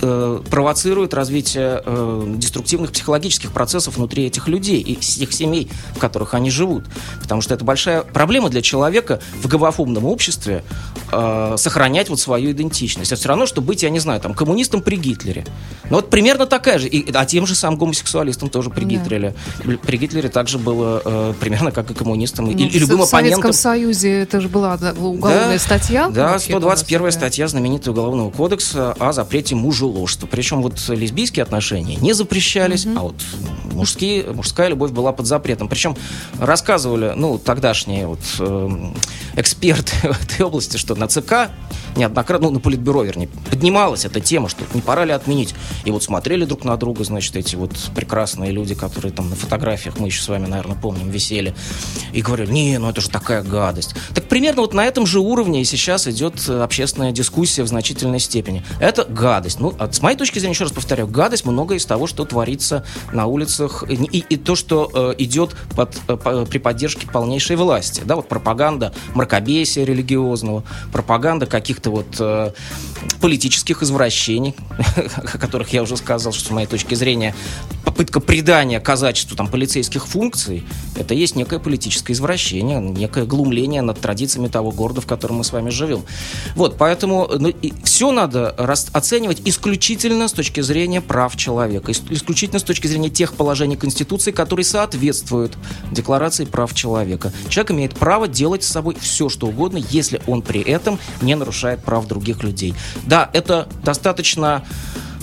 э, 0.00 0.40
провоцирует 0.50 1.14
развитие 1.14 1.82
э, 1.84 2.34
деструктивных 2.36 2.92
психологических 2.92 3.52
процессов 3.52 3.96
внутри 3.96 4.26
этих 4.26 4.48
людей 4.48 4.80
и 4.80 4.96
тех 4.96 5.32
семей, 5.32 5.70
в 5.94 5.98
которых 5.98 6.34
они 6.34 6.50
живут. 6.50 6.84
Потому 7.20 7.40
что 7.40 7.54
это 7.54 7.64
большая 7.64 8.02
проблема 8.02 8.48
для 8.48 8.62
человека 8.62 9.20
в 9.42 9.46
гомофобном 9.48 10.04
обществе 10.04 10.64
э, 11.12 11.54
сохранять 11.56 12.08
вот 12.08 12.20
свою 12.20 12.52
идентичность. 12.52 13.12
Это 13.12 13.20
все 13.20 13.28
равно, 13.28 13.46
что 13.46 13.60
быть, 13.60 13.82
я 13.82 13.90
не 13.90 13.98
знаю, 13.98 14.20
там, 14.20 14.34
коммунистом 14.34 14.82
при 14.82 14.96
Гитлере. 14.96 15.44
Ну 15.90 15.96
вот 15.96 16.10
примерно 16.10 16.46
такая 16.46 16.78
же. 16.78 16.88
И, 16.88 17.10
а 17.12 17.24
тем 17.26 17.46
же 17.46 17.54
самым 17.54 17.78
гомосексуалистам 17.78 18.48
тоже 18.50 18.70
при 18.70 18.84
да. 18.84 18.90
Гитлере. 18.90 19.34
При 19.82 19.96
Гитлере 19.96 20.28
также 20.28 20.58
было 20.58 21.02
э, 21.04 21.34
примерно 21.40 21.72
как 21.72 21.90
и 21.90 21.94
коммунистам, 21.94 22.46
ну, 22.46 22.52
и, 22.52 22.54
и 22.54 22.78
любым 22.78 23.02
оппонентам. 23.02 23.52
В 23.52 23.52
Советском 23.52 23.52
Союзе 23.52 24.22
это 24.22 24.40
же 24.40 24.48
была 24.48 24.74
уголовная 24.74 25.52
да, 25.52 25.58
статья. 25.58 26.08
Да, 26.08 26.38
121 26.38 27.12
статья 27.12 27.48
знаменитого 27.48 27.92
Уголовного 27.92 28.30
кодекса 28.30 28.92
о 28.98 29.12
запрете 29.12 29.54
мужу 29.54 29.87
ложества. 29.90 30.26
Причем 30.26 30.62
вот 30.62 30.78
лесбийские 30.88 31.42
отношения 31.42 31.96
не 31.96 32.12
запрещались, 32.12 32.86
mm-hmm. 32.86 32.98
а 32.98 33.02
вот 33.02 33.14
мужские, 33.78 34.32
мужская 34.32 34.68
любовь 34.68 34.90
была 34.90 35.12
под 35.12 35.26
запретом. 35.26 35.68
Причем 35.68 35.96
рассказывали, 36.38 37.12
ну, 37.16 37.38
тогдашние 37.38 38.06
вот 38.06 38.20
э, 38.40 38.68
эксперты 39.36 39.92
в 40.12 40.22
этой 40.22 40.44
области, 40.44 40.76
что 40.76 40.94
на 40.94 41.08
ЦК 41.08 41.50
неоднократно, 41.96 42.48
ну, 42.48 42.54
на 42.54 42.60
Политбюро, 42.60 43.02
вернее, 43.02 43.28
поднималась 43.50 44.04
эта 44.04 44.20
тема, 44.20 44.48
что 44.48 44.64
не 44.72 44.80
пора 44.80 45.04
ли 45.04 45.12
отменить. 45.12 45.54
И 45.84 45.90
вот 45.90 46.02
смотрели 46.02 46.44
друг 46.44 46.64
на 46.64 46.76
друга, 46.76 47.04
значит, 47.04 47.36
эти 47.36 47.56
вот 47.56 47.72
прекрасные 47.94 48.52
люди, 48.52 48.74
которые 48.74 49.12
там 49.12 49.30
на 49.30 49.36
фотографиях, 49.36 49.98
мы 49.98 50.06
еще 50.06 50.22
с 50.22 50.28
вами, 50.28 50.46
наверное, 50.46 50.76
помним, 50.76 51.10
висели, 51.10 51.54
и 52.12 52.22
говорили, 52.22 52.50
не, 52.52 52.78
ну 52.78 52.88
это 52.88 53.00
же 53.00 53.10
такая 53.10 53.42
гадость. 53.42 53.94
Так 54.14 54.28
примерно 54.28 54.62
вот 54.62 54.74
на 54.74 54.84
этом 54.84 55.06
же 55.06 55.20
уровне 55.20 55.60
и 55.60 55.64
сейчас 55.64 56.06
идет 56.06 56.48
общественная 56.48 57.12
дискуссия 57.12 57.62
в 57.62 57.68
значительной 57.68 58.20
степени. 58.20 58.62
Это 58.80 59.04
гадость. 59.04 59.60
Ну, 59.60 59.74
от, 59.78 59.94
с 59.94 60.02
моей 60.02 60.16
точки 60.16 60.38
зрения, 60.38 60.54
еще 60.54 60.64
раз 60.64 60.72
повторяю, 60.72 61.08
гадость 61.08 61.44
много 61.44 61.74
из 61.74 61.84
того, 61.84 62.06
что 62.06 62.24
творится 62.24 62.84
на 63.12 63.26
улицах, 63.26 63.67
и, 63.88 63.94
и, 63.94 64.18
и 64.18 64.36
то, 64.36 64.54
что 64.54 64.90
э, 64.92 65.14
идет 65.18 65.54
под, 65.76 65.96
э, 66.08 66.46
при 66.48 66.58
поддержке 66.58 67.06
полнейшей 67.06 67.56
власти. 67.56 68.02
Да, 68.04 68.16
вот 68.16 68.28
пропаганда 68.28 68.92
мракобесия 69.14 69.84
религиозного, 69.84 70.64
пропаганда 70.92 71.46
каких-то 71.46 71.90
вот 71.90 72.16
э, 72.18 72.52
политических 73.20 73.82
извращений, 73.82 74.54
о 75.16 75.38
которых 75.38 75.72
я 75.72 75.82
уже 75.82 75.96
сказал, 75.96 76.32
что 76.32 76.44
с 76.44 76.50
моей 76.50 76.66
точки 76.66 76.94
зрения 76.94 77.34
попытка 77.84 78.20
придания 78.20 78.80
казачеству 78.80 79.36
там, 79.36 79.48
полицейских 79.48 80.06
функций, 80.06 80.64
это 80.94 81.14
есть 81.14 81.36
некое 81.36 81.58
политическое 81.58 82.12
извращение, 82.12 82.80
некое 82.80 83.24
глумление 83.24 83.82
над 83.82 84.00
традициями 84.00 84.48
того 84.48 84.70
города, 84.70 85.00
в 85.00 85.06
котором 85.06 85.36
мы 85.36 85.44
с 85.44 85.52
вами 85.52 85.70
живем. 85.70 86.04
Вот, 86.54 86.76
поэтому 86.78 87.28
ну, 87.38 87.52
все 87.82 88.12
надо 88.12 88.50
оценивать 88.92 89.42
исключительно 89.44 90.28
с 90.28 90.32
точки 90.32 90.60
зрения 90.60 91.00
прав 91.00 91.36
человека, 91.36 91.92
исключительно 91.92 92.60
с 92.60 92.62
точки 92.62 92.86
зрения 92.86 93.10
тех 93.10 93.34
положений 93.34 93.57
Конституции, 93.76 94.30
которые 94.30 94.64
соответствуют 94.64 95.56
Декларации 95.90 96.44
прав 96.44 96.74
человека. 96.74 97.32
Человек 97.48 97.72
имеет 97.72 97.94
право 97.94 98.28
делать 98.28 98.62
с 98.62 98.68
собой 98.68 98.96
все, 99.00 99.28
что 99.28 99.46
угодно, 99.46 99.78
если 99.90 100.20
он 100.26 100.42
при 100.42 100.60
этом 100.60 100.98
не 101.22 101.34
нарушает 101.34 101.82
прав 101.82 102.06
других 102.06 102.42
людей. 102.42 102.74
Да, 103.06 103.30
это 103.32 103.68
достаточно 103.82 104.64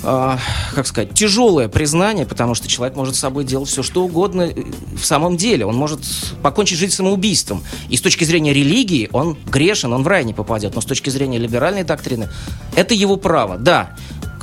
э, 0.03 0.37
как 0.73 0.87
сказать, 0.87 1.13
тяжелое 1.13 1.67
признание, 1.67 2.25
потому 2.25 2.55
что 2.55 2.67
человек 2.67 2.95
может 2.95 3.15
с 3.15 3.19
собой 3.19 3.43
делать 3.43 3.69
все, 3.69 3.83
что 3.83 4.03
угодно 4.03 4.43
э, 4.43 4.53
в 4.95 5.05
самом 5.05 5.37
деле. 5.37 5.65
Он 5.65 5.75
может 5.75 5.99
покончить 6.41 6.77
жизнь 6.77 6.93
самоубийством. 6.93 7.63
И 7.89 7.97
с 7.97 8.01
точки 8.01 8.23
зрения 8.23 8.53
религии 8.53 9.09
он 9.11 9.37
грешен, 9.47 9.93
он 9.93 10.03
в 10.03 10.07
рай 10.07 10.23
не 10.23 10.33
попадет. 10.33 10.75
Но 10.75 10.81
с 10.81 10.85
точки 10.85 11.09
зрения 11.09 11.37
либеральной 11.37 11.83
доктрины 11.83 12.29
это 12.75 12.93
его 12.93 13.17
право. 13.17 13.57
Да, 13.57 13.95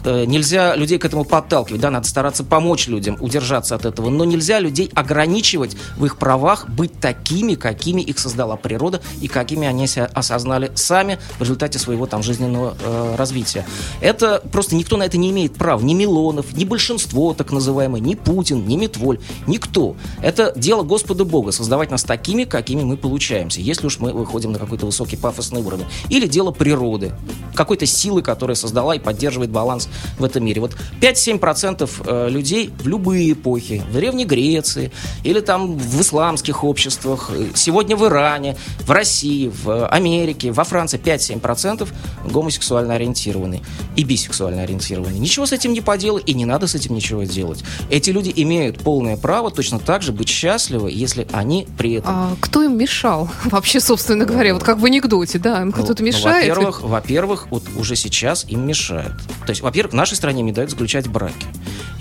нельзя 0.05 0.75
людей 0.77 0.99
к 0.99 1.05
этому 1.05 1.25
подталкивать, 1.25 1.81
да, 1.81 1.91
надо 1.91 2.07
стараться 2.07 2.45
помочь 2.45 2.88
людям 2.88 3.17
удержаться 3.21 3.75
от 3.75 3.85
этого, 3.85 4.11
но 4.11 4.25
нельзя 4.25 4.59
людей 4.59 4.91
ограничивать 4.95 5.77
в 5.97 6.05
их 6.05 6.17
правах 6.17 6.69
быть 6.69 6.99
такими, 7.01 7.55
какими 7.55 8.01
их 8.03 8.19
создала 8.19 8.57
природа 8.57 9.01
и 9.21 9.29
какими 9.29 9.67
они 9.67 9.87
себя 9.87 10.07
осознали 10.12 10.73
сами 10.75 11.19
в 11.38 11.41
результате 11.41 11.79
своего 11.79 12.07
там 12.07 12.23
жизненного 12.23 12.77
э, 12.81 13.15
развития. 13.17 13.67
Это 14.01 14.43
просто 14.53 14.75
никто 14.75 14.97
на 14.97 15.05
это 15.05 15.19
не 15.19 15.31
имеет 15.31 15.55
прав, 15.55 15.83
ни 15.83 15.95
Милонов, 15.95 16.53
ни 16.57 16.65
большинство 16.65 17.35
так 17.35 17.53
называемое, 17.53 18.01
ни 18.01 18.15
Путин, 18.15 18.67
ни 18.67 18.77
Митволь, 18.77 19.21
никто. 19.47 19.97
Это 20.21 20.53
дело 20.57 20.83
Господа 20.83 21.25
Бога, 21.25 21.53
создавать 21.53 21.91
нас 21.91 22.05
такими, 22.05 22.45
какими 22.45 22.83
мы 22.83 22.97
получаемся, 22.97 23.61
если 23.61 23.87
уж 23.87 23.99
мы 23.99 24.12
выходим 24.12 24.53
на 24.53 24.59
какой-то 24.59 24.87
высокий 24.87 25.17
пафосный 25.17 25.62
уровень. 25.62 25.87
Или 26.09 26.27
дело 26.27 26.51
природы, 26.51 27.12
какой-то 27.55 27.87
силы, 27.87 28.23
которая 28.23 28.55
создала 28.55 28.95
и 28.95 28.99
поддерживает 28.99 29.51
баланс 29.51 29.88
в 30.19 30.25
этом 30.25 30.45
мире. 30.45 30.61
Вот 30.61 30.77
5-7% 31.01 31.91
э, 32.07 32.29
людей 32.29 32.71
в 32.79 32.87
любые 32.87 33.33
эпохи, 33.33 33.83
в 33.89 33.93
Древней 33.93 34.25
Греции 34.25 34.93
или 35.25 35.41
там 35.41 35.77
в 35.77 36.01
исламских 36.01 36.65
обществах, 36.65 37.31
э, 37.33 37.51
сегодня 37.55 37.97
в 37.97 38.05
Иране, 38.07 38.57
в 38.81 38.91
России, 38.91 39.51
в 39.65 39.87
Америке, 39.87 40.53
во 40.53 40.65
Франции 40.65 40.99
5-7% 40.99 41.89
гомосексуально 42.31 42.95
ориентированы 42.95 43.63
и 43.97 44.05
бисексуально 44.05 44.63
ориентированы. 44.63 45.19
Ничего 45.19 45.47
с 45.47 45.53
этим 45.53 45.73
не 45.73 45.81
поделать 45.81 46.29
и 46.29 46.35
не 46.35 46.45
надо 46.45 46.67
с 46.67 46.75
этим 46.75 46.95
ничего 46.95 47.25
делать. 47.25 47.63
Эти 47.91 48.11
люди 48.11 48.33
имеют 48.35 48.79
полное 48.81 49.17
право 49.17 49.51
точно 49.51 49.79
так 49.79 50.03
же 50.03 50.13
быть 50.13 50.29
счастливы, 50.29 50.91
если 50.91 51.27
они 51.33 51.67
при 51.79 51.95
этом... 51.95 52.11
А 52.15 52.37
кто 52.41 52.63
им 52.63 52.77
мешал 52.77 53.29
вообще, 53.45 53.81
собственно 53.81 54.25
говоря? 54.25 54.55
Вот 54.55 54.63
как 54.63 54.79
в 54.79 54.85
анекдоте, 54.85 55.39
да? 55.39 55.63
Им 55.63 55.73
кто-то 55.73 56.03
ну, 56.03 56.09
мешает? 56.09 56.49
Во-первых, 56.49 56.83
во-первых, 56.83 57.47
вот 57.51 57.65
уже 57.77 57.97
сейчас 57.97 58.45
им 58.49 58.67
мешают. 58.67 59.15
То 59.47 59.51
есть, 59.51 59.61
во-первых, 59.61 59.82
в 59.88 59.95
нашей 59.95 60.14
стране 60.14 60.42
не 60.42 60.53
дают 60.53 60.71
заключать 60.71 61.09
браки. 61.09 61.47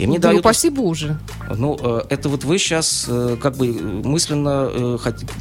Им 0.01 0.11
не 0.11 0.19
да 0.19 0.29
дают... 0.29 0.39
упаси 0.41 0.69
Боже. 0.69 1.19
Ну, 1.55 1.77
э, 1.79 2.01
это 2.09 2.27
вот 2.27 2.43
вы 2.43 2.57
сейчас 2.57 3.05
э, 3.07 3.37
как 3.39 3.55
бы 3.55 3.67
мысленно 3.67 4.67
э, 4.71 4.97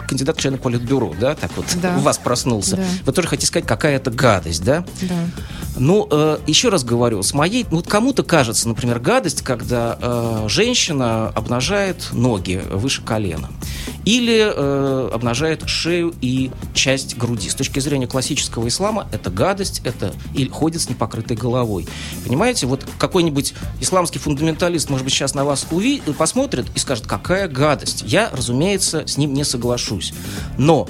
кандидат 0.07 0.37
в 0.37 0.41
члены 0.41 0.59
политбюро, 0.59 1.15
да, 1.19 1.35
так 1.35 1.51
вот 1.57 1.65
да. 1.81 1.97
у 1.97 2.01
вас 2.01 2.19
проснулся. 2.19 2.77
Да. 2.77 2.85
Вы 3.07 3.13
тоже 3.13 3.29
хотите 3.29 3.47
сказать, 3.47 3.67
какая 3.67 3.97
это 3.97 4.11
гадость, 4.11 4.63
да? 4.63 4.85
Да. 5.03 5.15
Ну, 5.77 6.07
еще 6.47 6.69
раз 6.69 6.85
говорю, 6.85 7.23
с 7.23 7.33
моей... 7.33 7.65
Ну, 7.71 7.77
вот 7.77 7.87
кому-то 7.87 8.23
кажется, 8.23 8.69
например, 8.69 8.99
гадость, 8.99 9.43
когда 9.43 10.47
женщина 10.49 11.29
обнажает 11.29 12.09
ноги 12.13 12.61
выше 12.71 13.03
колена. 13.03 13.49
Или 14.05 14.41
обнажает 15.13 15.69
шею 15.69 16.15
и 16.21 16.51
часть 16.75 17.17
груди. 17.17 17.49
С 17.49 17.55
точки 17.55 17.81
зрения 17.81 18.07
классического 18.07 18.67
ислама, 18.69 19.07
это 19.13 19.31
гадость, 19.31 19.83
это 19.85 20.15
или 20.35 20.49
ходит 20.49 20.81
с 20.83 20.89
непокрытой 20.89 21.37
головой. 21.37 21.87
Понимаете, 22.25 22.67
вот 22.67 22.87
какой-нибудь 22.99 23.55
исламский 23.81 24.19
фундаменталист, 24.19 24.89
может 24.91 25.05
быть, 25.05 25.13
сейчас 25.13 25.35
на 25.35 25.45
вас 25.45 25.67
уви- 25.71 26.01
посмотрит 26.15 26.67
и 26.75 26.79
скажет, 26.79 27.07
какая 27.07 27.49
гадость. 27.49 28.03
Я, 28.07 28.31
разумеется, 28.33 29.07
с 29.07 29.17
ним 29.17 29.35
не 29.35 29.45
соглашусь. 29.45 30.13
Но 30.59 30.89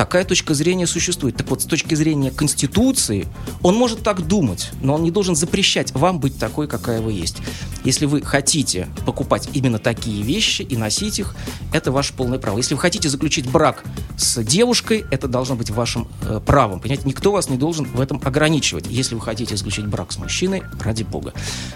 Такая 0.00 0.24
точка 0.24 0.54
зрения 0.54 0.86
существует. 0.86 1.36
Так 1.36 1.50
вот, 1.50 1.60
с 1.60 1.66
точки 1.66 1.94
зрения 1.94 2.30
Конституции, 2.30 3.28
он 3.62 3.74
может 3.74 4.02
так 4.02 4.26
думать, 4.26 4.70
но 4.80 4.94
он 4.94 5.02
не 5.02 5.10
должен 5.10 5.36
запрещать 5.36 5.92
вам 5.92 6.20
быть 6.20 6.38
такой, 6.38 6.68
какая 6.68 7.02
вы 7.02 7.12
есть. 7.12 7.36
Если 7.84 8.06
вы 8.06 8.22
хотите 8.22 8.88
покупать 9.04 9.50
именно 9.52 9.78
такие 9.78 10.22
вещи 10.22 10.62
и 10.62 10.74
носить 10.74 11.18
их, 11.18 11.36
это 11.74 11.92
ваше 11.92 12.14
полное 12.14 12.38
право. 12.38 12.56
Если 12.56 12.72
вы 12.72 12.80
хотите 12.80 13.10
заключить 13.10 13.46
брак 13.46 13.84
с 14.16 14.42
девушкой, 14.42 15.04
это 15.10 15.28
должно 15.28 15.54
быть 15.54 15.68
вашим 15.68 16.08
э, 16.22 16.40
правом. 16.46 16.80
Понимаете, 16.80 17.06
никто 17.06 17.30
вас 17.30 17.50
не 17.50 17.58
должен 17.58 17.84
в 17.84 18.00
этом 18.00 18.22
ограничивать. 18.24 18.86
Если 18.88 19.14
вы 19.14 19.20
хотите 19.20 19.54
заключить 19.54 19.86
брак 19.86 20.12
с 20.12 20.16
мужчиной, 20.16 20.62
ради 20.82 21.02
бога. 21.02 21.34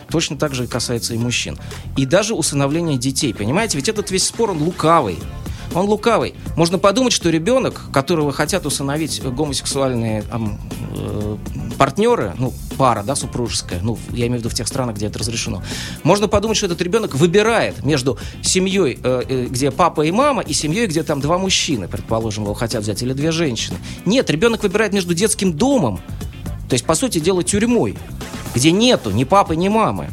Точно 0.09 0.39
так 0.39 0.55
же 0.55 0.67
касается 0.67 1.13
и 1.13 1.19
мужчин. 1.19 1.59
И 1.99 2.07
даже 2.07 2.33
усыновление 2.33 2.97
детей. 2.97 3.35
Понимаете, 3.35 3.77
ведь 3.77 3.91
этот 3.91 4.11
весь 4.11 4.25
спор, 4.25 4.53
он 4.53 4.63
лукавый. 4.63 5.19
Он 5.75 5.87
лукавый. 5.87 6.35
Можно 6.57 6.79
подумать, 6.79 7.13
что 7.13 7.31
ребенок, 7.31 7.83
которого 7.93 8.33
хотят 8.33 8.67
усыновить 8.67 9.23
гомосексуальные 9.23 10.23
там, 10.23 10.61
э, 10.97 11.37
партнеры, 11.79 12.35
ну, 12.39 12.53
пара, 12.77 13.03
да, 13.03 13.15
супружеская, 13.15 13.81
ну, 13.83 13.99
я 14.11 14.27
имею 14.27 14.37
в 14.37 14.39
виду 14.41 14.49
в 14.49 14.55
тех 14.55 14.69
странах, 14.69 14.97
где 14.97 15.07
это 15.07 15.19
разрешено, 15.19 15.63
можно 16.03 16.29
подумать, 16.29 16.57
что 16.57 16.67
этот 16.67 16.81
ребенок 16.83 17.15
выбирает 17.15 17.85
между 17.85 18.19
семьей, 18.43 18.99
э, 19.03 19.23
э, 19.29 19.47
где 19.47 19.71
папа 19.71 20.03
и 20.03 20.11
мама, 20.11 20.43
и 20.43 20.53
семьей, 20.53 20.87
где 20.87 21.03
там 21.03 21.21
два 21.21 21.39
мужчины, 21.39 21.89
предположим, 21.89 22.45
его 22.45 22.55
хотят 22.55 22.83
взять, 22.83 23.03
или 23.03 23.13
две 23.13 23.33
женщины. 23.33 23.79
Нет, 24.05 24.31
ребенок 24.31 24.63
выбирает 24.63 24.93
между 24.93 25.15
детским 25.15 25.53
домом, 25.53 26.01
то 26.69 26.75
есть, 26.75 26.85
по 26.85 26.95
сути 26.95 27.19
дела, 27.19 27.43
тюрьмой, 27.43 27.97
где 28.55 28.71
нету 28.71 29.11
ни 29.11 29.25
папы, 29.25 29.57
ни 29.57 29.69
мамы 29.69 30.11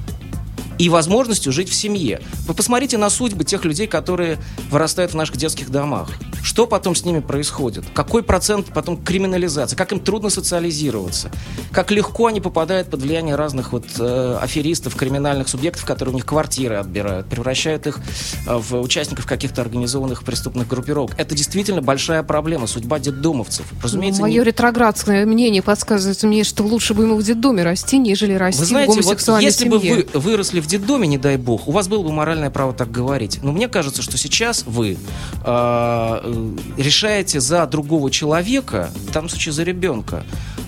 и 0.81 0.89
возможностью 0.89 1.53
жить 1.53 1.69
в 1.69 1.75
семье. 1.75 2.21
Вы 2.47 2.55
посмотрите 2.55 2.97
на 2.97 3.11
судьбы 3.11 3.43
тех 3.43 3.65
людей, 3.65 3.85
которые 3.85 4.39
вырастают 4.71 5.11
в 5.11 5.15
наших 5.15 5.37
детских 5.37 5.69
домах. 5.69 6.09
Что 6.43 6.65
потом 6.65 6.95
с 6.95 7.05
ними 7.05 7.19
происходит? 7.19 7.85
Какой 7.93 8.23
процент 8.23 8.73
потом 8.73 8.97
криминализации? 8.97 9.75
Как 9.75 9.91
им 9.91 9.99
трудно 9.99 10.31
социализироваться? 10.31 11.29
Как 11.71 11.91
легко 11.91 12.25
они 12.25 12.41
попадают 12.41 12.89
под 12.89 13.03
влияние 13.03 13.35
разных 13.35 13.73
вот 13.73 13.85
э, 13.99 14.39
аферистов, 14.41 14.95
криминальных 14.95 15.49
субъектов, 15.49 15.85
которые 15.85 16.13
у 16.13 16.15
них 16.15 16.25
квартиры 16.25 16.77
отбирают, 16.77 17.27
превращают 17.27 17.85
их 17.85 17.99
э, 18.47 18.57
в 18.57 18.81
участников 18.81 19.27
каких-то 19.27 19.61
организованных 19.61 20.23
преступных 20.23 20.67
группировок. 20.67 21.11
Это 21.19 21.35
действительно 21.35 21.83
большая 21.83 22.23
проблема, 22.23 22.65
судьба 22.65 22.97
детдомовцев. 22.97 23.67
Разумеется, 23.83 24.23
Мое 24.23 24.39
не... 24.39 24.47
ретроградское 24.47 25.27
мнение 25.27 25.61
подсказывает 25.61 26.23
мне, 26.23 26.43
что 26.43 26.63
лучше 26.63 26.95
бы 26.95 27.03
ему 27.03 27.17
в 27.17 27.23
детдоме 27.23 27.61
расти, 27.61 27.99
нежели 27.99 28.33
расти 28.33 28.61
Вы 28.61 28.65
знаете, 28.65 28.93
в 28.93 28.95
гомосексуальной 28.95 29.45
вот 29.45 29.51
если 29.51 29.65
семье. 29.65 29.77
бы 29.77 30.07
вы 30.13 30.19
выросли 30.19 30.59
в 30.59 30.70
детдоме, 30.71 31.07
не 31.07 31.17
дай 31.17 31.37
бог, 31.37 31.67
у 31.67 31.71
вас 31.71 31.87
было 31.87 32.03
бы 32.03 32.11
моральное 32.11 32.49
право 32.49 32.73
так 32.73 32.91
говорить. 32.91 33.39
Но 33.43 33.51
мне 33.51 33.67
кажется, 33.67 34.01
что 34.01 34.17
сейчас 34.17 34.63
вы 34.65 34.97
э, 35.45 36.11
Э, 36.23 36.51
решаете 36.77 37.39
за 37.39 37.65
другого 37.65 38.11
человека, 38.11 38.89
в 38.95 39.11
данном 39.11 39.29
случае 39.29 39.53
за 39.53 39.63
ребенка, 39.63 40.23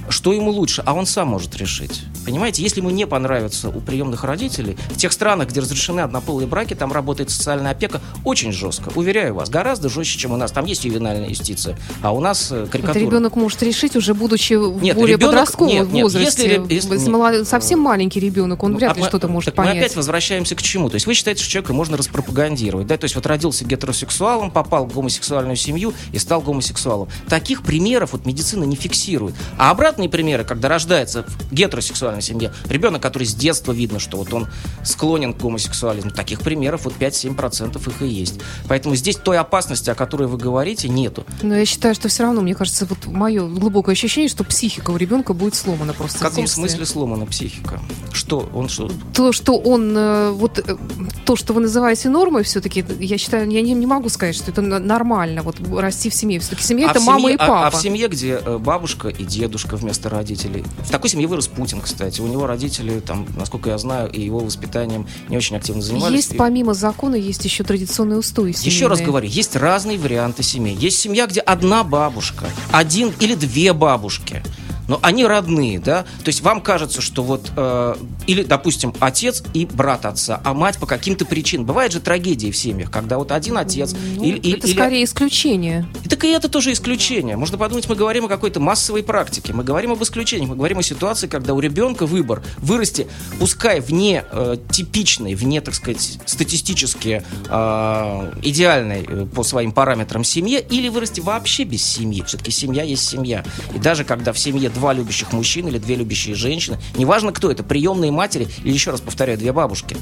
что 0.10 0.34
ему 0.34 0.52
лучше, 0.52 0.84
а 0.86 0.94
он 0.94 1.06
сам 1.06 1.30
может 1.30 1.56
решить. 1.56 2.04
Понимаете, 2.26 2.62
если 2.62 2.80
ему 2.80 2.90
не 2.90 3.08
понравится 3.08 3.70
у 3.70 3.82
приемных 3.82 4.24
родителей, 4.24 4.78
в 4.90 4.98
тех 4.98 5.12
странах, 5.12 5.50
где 5.50 5.60
разрешены 5.60 6.02
однополые 6.02 6.48
браки, 6.48 6.74
там 6.74 6.92
работает 6.92 7.30
социальная 7.30 7.72
опека 7.72 8.02
очень 8.24 8.52
жестко. 8.52 8.92
Уверяю 8.96 9.36
вас, 9.36 9.50
гораздо 9.50 9.90
жестче, 9.90 10.20
чем 10.20 10.32
у 10.32 10.38
нас. 10.38 10.52
Там 10.52 10.66
есть 10.66 10.86
ювенальная 10.86 11.30
юстиция, 11.30 11.78
а 12.02 12.12
у 12.14 12.20
нас 12.20 12.52
э, 12.52 12.68
карикатура. 12.70 12.92
Это 12.92 13.00
ребенок 13.00 13.36
может 13.36 13.62
решить 13.64 13.96
уже 13.96 14.14
будучи 14.14 14.54
нет, 14.54 14.96
в 14.96 15.00
более 15.00 15.16
ребенок, 15.16 15.34
подростковом 15.34 15.74
нет, 15.74 15.92
нет, 15.92 16.04
возрасте. 16.04 16.62
Если, 16.68 16.74
если, 16.74 17.10
молод... 17.10 17.48
совсем 17.48 17.80
маленький 17.80 18.20
ребенок, 18.20 18.64
он 18.64 18.74
ну, 18.74 18.78
вряд 18.78 18.98
ли 18.98 19.04
а 19.04 19.08
что-то 19.08 19.28
может 19.28 19.56
понять. 19.56 19.74
Мы 19.74 19.80
опять 19.80 19.93
возвращаемся 19.96 20.56
к 20.56 20.62
чему? 20.62 20.90
То 20.90 20.96
есть 20.96 21.08
вы 21.08 21.14
считаете, 21.14 21.44
что 21.44 21.52
человека 21.52 21.74
можно 21.74 21.98
распропагандировать, 21.98 22.88
да? 22.88 22.98
То 22.98 23.06
есть 23.06 23.16
вот 23.16 23.26
родился 23.26 23.66
гетеросексуалом, 23.66 24.52
попал 24.52 24.86
в 24.86 24.94
гомосексуальную 24.94 25.56
семью 25.56 25.94
и 26.12 26.20
стал 26.20 26.42
гомосексуалом. 26.42 27.10
Таких 27.28 27.64
примеров 27.64 28.14
вот 28.14 28.26
медицина 28.26 28.64
не 28.64 28.76
фиксирует. 28.76 29.36
А 29.58 29.72
обратные 29.72 30.10
примеры, 30.10 30.44
когда 30.44 30.68
рождается 30.68 31.24
в 31.24 31.54
гетеросексуальной 31.54 32.22
семье 32.22 32.54
ребенок, 32.70 33.02
который 33.02 33.26
с 33.26 33.34
детства 33.34 33.72
видно, 33.72 34.00
что 34.00 34.18
вот 34.18 34.34
он 34.34 34.48
склонен 34.84 35.34
к 35.34 35.38
гомосексуализму, 35.38 36.12
таких 36.12 36.42
примеров 36.42 36.86
вот 36.86 36.94
5-7% 37.00 37.90
их 37.90 38.02
и 38.02 38.08
есть. 38.08 38.40
Поэтому 38.68 38.96
здесь 38.96 39.16
той 39.16 39.38
опасности, 39.38 39.90
о 39.90 39.96
которой 39.96 40.28
вы 40.28 40.38
говорите, 40.38 40.90
нету. 40.90 41.26
Но 41.42 41.56
я 41.56 41.66
считаю, 41.66 41.96
что 41.96 42.10
все 42.10 42.24
равно, 42.24 42.42
мне 42.42 42.56
кажется, 42.56 42.86
вот 42.86 43.06
мое 43.08 43.48
глубокое 43.48 43.94
ощущение, 43.94 44.30
что 44.30 44.44
психика 44.44 44.92
у 44.92 44.98
ребенка 44.98 45.34
будет 45.34 45.56
сломана 45.56 45.94
просто. 45.94 46.20
В 46.20 46.22
каком 46.22 46.48
смысле 46.48 46.86
сломана 46.86 47.26
психика? 47.26 47.82
Что 48.12 48.50
он 48.54 48.70
что? 48.70 48.92
То, 49.14 49.32
что 49.32 49.58
он 49.58 49.73
э, 49.82 50.32
вот 50.32 50.60
э, 50.60 50.78
то, 51.26 51.36
что 51.36 51.54
вы 51.54 51.62
называете 51.62 52.10
нормой, 52.10 52.44
все-таки, 52.44 52.84
я 53.00 53.18
считаю, 53.18 53.50
я 53.50 53.62
не, 53.62 53.74
не 53.74 53.86
могу 53.86 54.10
сказать, 54.10 54.36
что 54.36 54.52
это 54.52 54.62
нормально, 54.62 55.42
вот 55.42 55.58
расти 55.78 56.10
в 56.10 56.14
семье. 56.14 56.40
Все-таки 56.40 56.64
семья 56.64 56.88
а 56.88 56.92
это 56.92 57.00
мама 57.02 57.22
семье, 57.22 57.36
и 57.36 57.38
папа. 57.38 57.64
А, 57.64 57.68
а 57.68 57.72
в 57.72 57.76
семье, 57.76 58.08
где 58.08 58.42
э, 58.44 58.58
бабушка 58.58 59.10
и 59.10 59.24
дедушка 59.24 59.76
вместо 59.76 60.10
родителей. 60.10 60.64
В 60.80 60.92
такой 60.92 61.10
семье 61.10 61.28
вырос 61.28 61.48
Путин, 61.48 61.82
кстати. 61.82 62.22
У 62.22 62.28
него 62.28 62.48
родители, 62.48 63.00
там, 63.00 63.26
насколько 63.38 63.70
я 63.70 63.78
знаю, 63.78 64.12
и 64.12 64.22
его 64.22 64.40
воспитанием 64.40 65.08
не 65.30 65.38
очень 65.38 65.56
активно 65.56 65.82
занимались. 65.82 66.16
Есть 66.16 66.38
помимо 66.38 66.74
закона, 66.74 67.16
есть 67.16 67.44
еще 67.46 67.64
традиционные 67.64 68.20
устои 68.20 68.52
семейные. 68.52 68.76
Еще 68.76 68.88
раз 68.88 69.02
говорю, 69.02 69.28
есть 69.28 69.56
разные 69.56 69.98
варианты 69.98 70.44
семей. 70.44 70.76
Есть 70.76 71.00
семья, 71.00 71.28
где 71.28 71.40
одна 71.40 71.84
бабушка, 71.84 72.46
один 72.72 73.12
или 73.20 73.36
две 73.36 73.74
бабушки 73.74 74.42
но 74.88 75.00
они 75.02 75.26
родные, 75.26 75.80
да, 75.80 76.04
то 76.24 76.28
есть 76.28 76.42
вам 76.42 76.62
кажется, 76.62 77.02
что 77.02 77.24
вот, 77.24 77.52
э, 77.56 77.96
или, 78.28 78.44
допустим, 78.44 78.94
отец 79.00 79.44
и 79.54 79.66
брат 79.66 80.06
отца, 80.06 80.42
а 80.44 80.54
мать 80.54 80.78
по 80.78 80.86
каким-то 80.86 81.26
причинам. 81.26 81.66
Бывают 81.66 81.94
же 81.94 82.00
трагедии 82.00 82.52
в 82.52 82.58
семьях, 82.58 82.92
когда 82.92 83.18
вот 83.18 83.32
один 83.32 83.58
отец... 83.58 83.94
Ну, 83.94 84.24
или, 84.24 84.54
это 84.54 84.68
или... 84.68 84.74
скорее 84.76 85.04
исключение. 85.04 85.86
И 86.04 86.10
так 86.10 86.24
и 86.24 86.30
это 86.30 86.50
тоже 86.50 86.72
исключение. 86.72 87.38
Можно 87.38 87.58
подумать, 87.58 87.88
мы 87.88 87.96
говорим 87.96 88.26
о 88.26 88.28
какой-то 88.28 88.60
массовой 88.60 89.04
практике, 89.04 89.54
мы 89.54 89.64
говорим 89.64 89.92
об 89.92 90.04
исключениях, 90.04 90.50
мы 90.50 90.56
говорим 90.56 90.80
о 90.80 90.84
ситуации, 90.84 91.28
когда 91.28 91.54
у 91.54 91.60
ребенка 91.60 92.06
выбор 92.06 92.44
вырасти, 92.58 93.08
пускай 93.40 93.80
вне 93.80 94.26
э, 94.32 94.58
типичной, 94.70 95.36
вне, 95.36 95.62
так 95.62 95.76
сказать, 95.76 96.20
статистически 96.26 97.24
э, 97.50 98.32
идеальной 98.42 99.06
э, 99.08 99.26
по 99.34 99.44
своим 99.44 99.72
параметрам 99.72 100.24
семье, 100.24 100.62
или 100.62 100.90
вырасти 100.90 101.22
вообще 101.22 101.64
без 101.64 101.84
семьи. 101.84 102.24
Все-таки 102.26 102.52
семья 102.52 102.84
есть 102.84 103.08
семья. 103.08 103.44
И 103.74 103.80
даже 103.80 104.04
когда 104.04 104.34
в 104.34 104.40
семье 104.40 104.70
два 104.74 104.94
любящих 104.94 105.32
мужчины 105.34 105.70
или 105.70 105.78
две 105.78 105.96
любящие 105.96 106.36
женщины. 106.36 106.78
Неважно, 106.98 107.32
кто 107.32 107.52
это, 107.52 107.64
приемные 107.64 108.12
матери 108.12 108.48
или, 108.64 108.74
еще 108.74 108.92
раз 108.92 109.02
повторяю, 109.02 109.38
две 109.38 109.54
бабушки. 109.54 109.96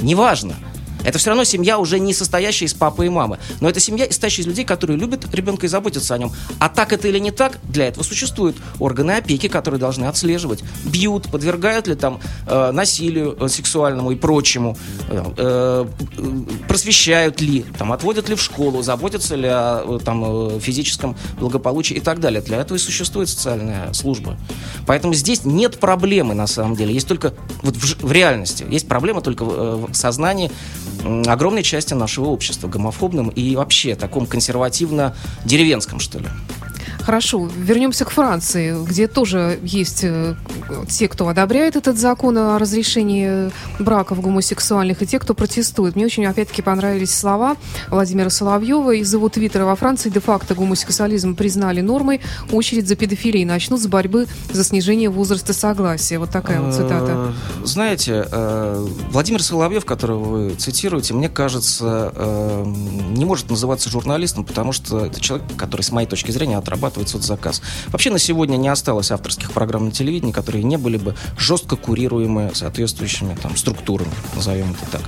Неважно. 0.00 0.54
Это 1.08 1.16
все 1.18 1.30
равно 1.30 1.44
семья 1.44 1.78
уже 1.78 1.98
не 1.98 2.12
состоящая 2.12 2.66
из 2.66 2.74
папы 2.74 3.06
и 3.06 3.08
мамы. 3.08 3.38
Но 3.60 3.68
это 3.70 3.80
семья, 3.80 4.04
состоящая 4.08 4.42
из 4.42 4.46
людей, 4.46 4.66
которые 4.66 4.98
любят 4.98 5.34
ребенка 5.34 5.64
и 5.64 5.68
заботятся 5.68 6.14
о 6.14 6.18
нем. 6.18 6.30
А 6.58 6.68
так 6.68 6.92
это 6.92 7.08
или 7.08 7.18
не 7.18 7.30
так, 7.30 7.58
для 7.62 7.86
этого 7.86 8.04
существуют 8.04 8.58
органы 8.78 9.12
опеки, 9.12 9.48
которые 9.48 9.80
должны 9.80 10.04
отслеживать. 10.04 10.62
Бьют, 10.84 11.30
подвергают 11.30 11.86
ли 11.86 11.94
там 11.94 12.20
э, 12.46 12.72
насилию 12.72 13.38
э, 13.40 13.48
сексуальному 13.48 14.10
и 14.10 14.16
прочему, 14.16 14.76
э, 15.08 15.24
э, 15.38 15.86
просвещают 16.68 17.40
ли, 17.40 17.64
там, 17.78 17.92
отводят 17.92 18.28
ли 18.28 18.34
в 18.34 18.42
школу, 18.42 18.82
заботятся 18.82 19.34
ли 19.34 19.48
о 19.48 19.84
э, 19.86 20.04
там, 20.04 20.60
физическом 20.60 21.16
благополучии 21.40 21.94
и 21.94 22.00
так 22.00 22.20
далее. 22.20 22.42
Для 22.42 22.58
этого 22.58 22.76
и 22.76 22.80
существует 22.80 23.30
социальная 23.30 23.94
служба. 23.94 24.36
Поэтому 24.86 25.14
здесь 25.14 25.46
нет 25.46 25.80
проблемы 25.80 26.34
на 26.34 26.46
самом 26.46 26.76
деле. 26.76 26.92
Есть 26.92 27.08
только 27.08 27.32
вот 27.62 27.76
в, 27.76 28.02
в 28.02 28.12
реальности. 28.12 28.66
Есть 28.68 28.88
проблема 28.88 29.22
только 29.22 29.46
в, 29.46 29.90
в 29.90 29.94
сознании 29.94 30.50
огромной 31.26 31.62
части 31.62 31.94
нашего 31.94 32.26
общества, 32.26 32.68
гомофобным 32.68 33.28
и 33.28 33.56
вообще 33.56 33.94
таком 33.94 34.26
консервативно-деревенском, 34.26 36.00
что 36.00 36.18
ли. 36.18 36.26
Хорошо, 37.08 37.48
вернемся 37.56 38.04
к 38.04 38.10
Франции, 38.10 38.76
где 38.84 39.08
тоже 39.08 39.58
есть 39.62 40.00
э, 40.02 40.34
те, 40.90 41.08
кто 41.08 41.26
одобряет 41.28 41.74
этот 41.74 41.96
закон 41.96 42.36
о 42.36 42.58
разрешении 42.58 43.50
браков 43.78 44.20
гомосексуальных, 44.20 45.00
и 45.00 45.06
те, 45.06 45.18
кто 45.18 45.32
протестует. 45.32 45.96
Мне 45.96 46.04
очень, 46.04 46.26
опять-таки, 46.26 46.60
понравились 46.60 47.18
слова 47.18 47.56
Владимира 47.88 48.28
Соловьева. 48.28 48.94
Из 48.94 49.10
его 49.10 49.30
твиттера 49.30 49.64
во 49.64 49.74
Франции 49.74 50.10
де-факто 50.10 50.54
гомосексуализм 50.54 51.34
признали 51.34 51.80
нормой. 51.80 52.20
Очередь 52.52 52.86
за 52.86 52.94
педофилией 52.94 53.46
начнут 53.46 53.80
с 53.80 53.86
борьбы 53.86 54.26
за 54.52 54.62
снижение 54.62 55.08
возраста 55.08 55.54
согласия. 55.54 56.18
Вот 56.18 56.28
такая 56.28 56.60
вот 56.60 56.74
цитата. 56.74 57.32
Э, 57.62 57.64
знаете, 57.64 58.28
э, 58.30 58.86
Владимир 59.12 59.42
Соловьев, 59.42 59.86
которого 59.86 60.24
вы 60.24 60.50
цитируете, 60.56 61.14
мне 61.14 61.30
кажется, 61.30 62.12
не 63.08 63.24
может 63.24 63.48
называться 63.48 63.88
журналистом, 63.88 64.44
потому 64.44 64.72
что 64.72 65.06
это 65.06 65.18
человек, 65.20 65.46
который, 65.56 65.80
с 65.80 65.90
моей 65.90 66.06
точки 66.06 66.32
зрения, 66.32 66.58
отрабатывает 66.58 66.97
обрабатывать 66.98 67.08
соцзаказ. 67.08 67.62
Вообще 67.88 68.10
на 68.10 68.18
сегодня 68.18 68.56
не 68.56 68.68
осталось 68.68 69.10
авторских 69.10 69.52
программ 69.52 69.86
на 69.86 69.90
телевидении, 69.90 70.32
которые 70.32 70.64
не 70.64 70.76
были 70.76 70.96
бы 70.96 71.14
жестко 71.38 71.76
курируемы 71.76 72.50
соответствующими 72.54 73.36
там, 73.40 73.56
структурами, 73.56 74.10
назовем 74.34 74.72
это 74.72 74.90
так. 74.90 75.02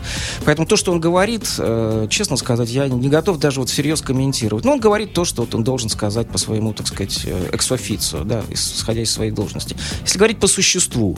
Поэтому 0.45 0.67
то, 0.67 0.77
что 0.77 0.93
он 0.93 1.01
говорит, 1.01 1.47
э, 1.59 2.07
честно 2.11 2.37
сказать, 2.37 2.71
я 2.71 2.89
не 2.89 3.09
готов 3.09 3.39
даже 3.39 3.61
вот 3.61 3.69
всерьез 3.69 4.01
комментировать. 4.01 4.65
Но 4.65 4.73
он 4.73 4.81
говорит 4.81 5.13
то, 5.13 5.25
что 5.25 5.43
вот 5.43 5.55
он 5.55 5.65
должен 5.65 5.89
сказать 5.89 6.29
по 6.29 6.39
своему, 6.39 6.73
так 6.73 6.87
сказать, 6.87 7.27
экс-официо, 7.53 8.25
да, 8.25 8.43
исходя 8.51 9.03
из 9.03 9.11
своей 9.11 9.31
должности. 9.31 9.77
Если 10.03 10.19
говорить 10.19 10.39
по 10.39 10.47
существу, 10.47 11.17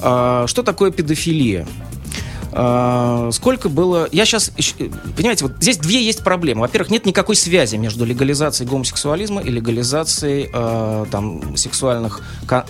э, 0.00 0.44
что 0.46 0.62
такое 0.62 0.90
педофилия? 0.90 1.66
А, 2.58 3.28
сколько 3.32 3.68
было... 3.68 4.08
Я 4.12 4.24
сейчас... 4.24 4.50
Понимаете, 5.14 5.44
вот 5.44 5.56
здесь 5.60 5.76
две 5.76 6.02
есть 6.02 6.24
проблемы. 6.24 6.62
Во-первых, 6.62 6.90
нет 6.90 7.04
никакой 7.04 7.36
связи 7.36 7.76
между 7.76 8.06
легализацией 8.06 8.68
гомосексуализма 8.68 9.42
и 9.42 9.50
легализацией 9.50 10.48
э, 10.50 11.04
там, 11.10 11.54
сексуальных 11.58 12.22
э, 12.50 12.62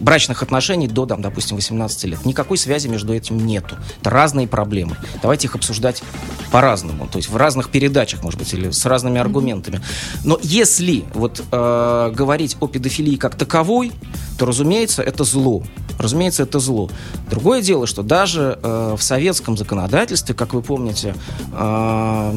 брачных 0.00 0.42
отношений 0.42 0.88
до, 0.88 1.04
там, 1.04 1.20
допустим, 1.20 1.56
18 1.56 2.04
лет. 2.04 2.24
Никакой 2.24 2.56
связи 2.56 2.88
между 2.88 3.12
этим 3.12 3.36
нету. 3.36 3.76
Это 4.00 4.08
разные 4.08 4.48
проблемы. 4.48 4.96
Давайте 5.20 5.48
их 5.48 5.54
обсуждать 5.54 6.02
по-разному. 6.50 7.06
То 7.06 7.18
есть 7.18 7.28
в 7.28 7.36
разных 7.36 7.68
передачах, 7.68 8.22
может 8.22 8.38
быть, 8.38 8.54
или 8.54 8.70
с 8.70 8.86
разными 8.86 9.20
аргументами. 9.20 9.82
Но 10.24 10.38
если 10.42 11.04
вот 11.12 11.44
э, 11.52 12.12
говорить 12.14 12.56
о 12.60 12.66
педофилии 12.66 13.16
как 13.16 13.34
таковой, 13.34 13.92
то, 14.38 14.46
разумеется, 14.46 15.02
это 15.02 15.24
зло. 15.24 15.62
Разумеется, 15.98 16.44
это 16.44 16.60
зло. 16.60 16.88
Другое 17.28 17.60
дело, 17.60 17.86
что 17.86 18.02
даже 18.02 18.58
э, 18.62 18.94
в 18.96 19.02
советском 19.02 19.56
законодательстве, 19.56 20.34
как 20.34 20.54
вы 20.54 20.62
помните, 20.62 21.14
э, 21.52 22.32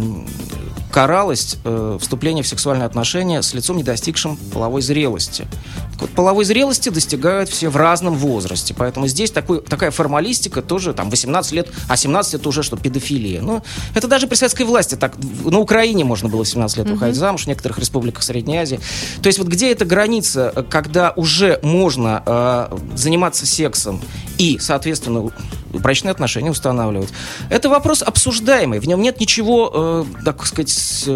каралось 0.92 1.58
э, 1.64 1.98
вступление 2.00 2.44
в 2.44 2.48
сексуальные 2.48 2.86
отношения 2.86 3.42
с 3.42 3.54
лицом, 3.54 3.78
не 3.78 3.84
достигшим 3.84 4.38
половой 4.38 4.82
зрелости. 4.82 5.48
Так 5.94 6.02
вот, 6.02 6.10
половой 6.12 6.46
зрелости 6.46 6.90
достигают 6.90 7.50
все 7.50 7.70
в 7.70 7.78
разном 7.78 8.16
возрасте, 8.16 8.74
поэтому 8.78 9.08
здесь 9.08 9.32
такой, 9.32 9.62
такая 9.62 9.92
формалистика 9.92 10.62
тоже, 10.62 10.94
там, 10.94 11.10
18 11.10 11.52
лет, 11.54 11.70
а 11.88 11.98
17 11.98 12.36
это 12.36 12.50
уже 12.50 12.64
что, 12.64 12.78
педофилия. 12.78 13.42
Ну, 13.42 13.64
это 13.96 14.08
даже 14.08 14.28
при 14.28 14.36
советской 14.36 14.64
власти 14.64 14.96
так, 14.96 15.14
на 15.44 15.60
Украине 15.60 16.04
можно 16.04 16.30
было 16.30 16.44
в 16.44 16.48
17 16.48 16.78
лет 16.78 16.90
выходить 16.90 17.16
замуж, 17.16 17.44
в 17.44 17.48
некоторых 17.48 17.80
республиках 17.80 18.24
Средней 18.24 18.58
Азии. 18.58 18.80
То 19.22 19.28
есть 19.28 19.40
вот 19.40 19.48
где 19.48 19.72
эта 19.72 19.86
граница, 19.86 20.66
когда 20.70 21.14
уже 21.16 21.60
можно 21.64 22.22
э, 22.26 22.78
заниматься 22.96 23.46
сексом 23.46 24.02
и, 24.42 24.58
соответственно, 24.58 25.30
брачные 25.72 26.12
отношения 26.12 26.50
устанавливать. 26.50 27.10
Это 27.52 27.70
вопрос 27.70 28.02
обсуждаемый, 28.02 28.80
в 28.80 28.88
нем 28.88 29.00
нет 29.00 29.20
ничего, 29.20 30.06
э, 30.18 30.24
так 30.26 30.44
сказать, 30.48 30.72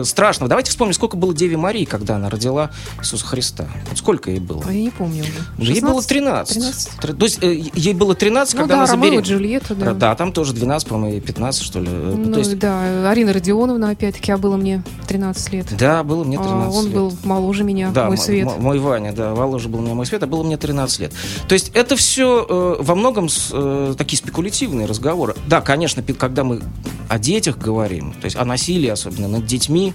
страшного. 0.08 0.48
Давайте 0.48 0.70
вспомним, 0.70 0.94
сколько 0.94 1.18
было 1.18 1.34
Деве 1.34 1.58
Марии, 1.58 1.86
когда 1.86 2.18
она 2.18 2.30
родила 2.30 2.70
Иисуса 3.00 3.26
Христа. 3.26 3.68
Вот 3.90 3.98
сколько 3.98 4.30
ей 4.30 4.40
было? 4.40 4.64
Я 4.70 4.80
не 4.80 4.90
помню 4.92 5.24
уже. 5.58 5.72
Ей 5.72 5.82
было 5.82 6.04
13. 6.04 6.54
13. 7.00 7.18
То 7.18 7.26
есть 7.26 7.44
э, 7.44 7.64
ей 7.74 7.96
было 7.96 8.14
13, 8.14 8.54
ну, 8.54 8.60
когда 8.60 8.76
да, 8.76 8.84
она 8.84 8.88
забеременела. 8.88 9.22
Джульетта, 9.24 9.74
да. 9.74 9.94
Да, 9.94 10.16
там 10.16 10.32
тоже 10.32 10.54
12, 10.54 10.88
по-моему, 10.88 11.18
и 11.18 11.20
15, 11.22 11.64
что 11.64 11.80
ли. 11.80 11.88
Э, 11.90 12.14
ну, 12.16 12.32
То 12.32 12.40
есть... 12.40 12.60
да, 12.60 13.10
Арина 13.10 13.34
Родионовна, 13.34 13.90
опять-таки, 13.90 14.32
а 14.32 14.38
было 14.38 14.56
мне 14.56 14.84
13 15.08 15.54
лет. 15.54 15.68
Да, 15.78 16.04
было 16.04 16.24
мне 16.24 16.38
13 16.38 16.54
а 16.54 16.70
он 16.70 16.86
лет. 16.86 16.94
был 16.94 17.14
моложе 17.24 17.64
меня, 17.64 17.90
да, 17.90 18.06
мой 18.06 18.18
свет. 18.18 18.48
мой 18.60 18.78
Ваня, 18.78 19.14
да, 19.14 19.34
моложе 19.34 19.68
был 19.68 19.82
меня 19.82 19.96
мой 19.96 20.06
свет, 20.06 20.22
а 20.22 20.28
было 20.28 20.44
мне 20.44 20.58
13 20.58 21.00
лет. 21.00 21.14
То 21.48 21.54
есть 21.54 21.72
это 21.74 21.96
все 21.96 22.46
э, 22.48 22.84
во 22.84 22.94
многом 22.94 23.14
э, 23.51 23.95
такие 23.97 24.17
спекулятивные 24.17 24.86
разговоры. 24.88 25.36
Да, 25.47 25.62
конечно, 25.62 26.04
когда 26.04 26.43
мы 26.43 26.62
о 27.10 27.19
детях 27.19 27.58
говорим, 27.58 28.13
то 28.13 28.25
есть 28.25 28.36
о 28.36 28.45
насилии, 28.45 28.89
особенно 28.89 29.28
над 29.28 29.45
детьми, 29.45 29.93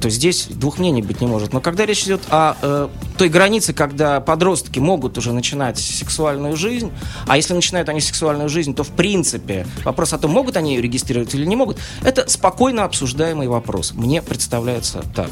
то 0.00 0.08
здесь 0.10 0.46
двух 0.46 0.78
мнений 0.78 1.02
быть 1.02 1.20
не 1.20 1.26
может. 1.26 1.52
Но 1.52 1.60
когда 1.60 1.86
речь 1.86 2.04
идет 2.04 2.22
о 2.30 2.56
э, 2.60 2.88
той 3.18 3.28
границе, 3.28 3.72
когда 3.72 4.20
подростки 4.20 4.78
могут 4.78 5.18
уже 5.18 5.32
начинать 5.32 5.78
сексуальную 5.78 6.56
жизнь, 6.56 6.90
а 7.26 7.36
если 7.36 7.54
начинают 7.54 7.88
они 7.88 8.00
сексуальную 8.00 8.48
жизнь, 8.48 8.74
то 8.74 8.84
в 8.84 8.90
принципе 8.90 9.66
вопрос 9.84 10.12
о 10.12 10.18
том, 10.18 10.30
могут 10.30 10.56
они 10.56 10.74
ее 10.74 10.82
регистрировать 10.82 11.34
или 11.34 11.44
не 11.44 11.56
могут, 11.56 11.78
это 12.02 12.28
спокойно 12.28 12.84
обсуждаемый 12.84 13.48
вопрос. 13.48 13.92
Мне 13.94 14.22
представляется 14.22 15.02
так. 15.14 15.30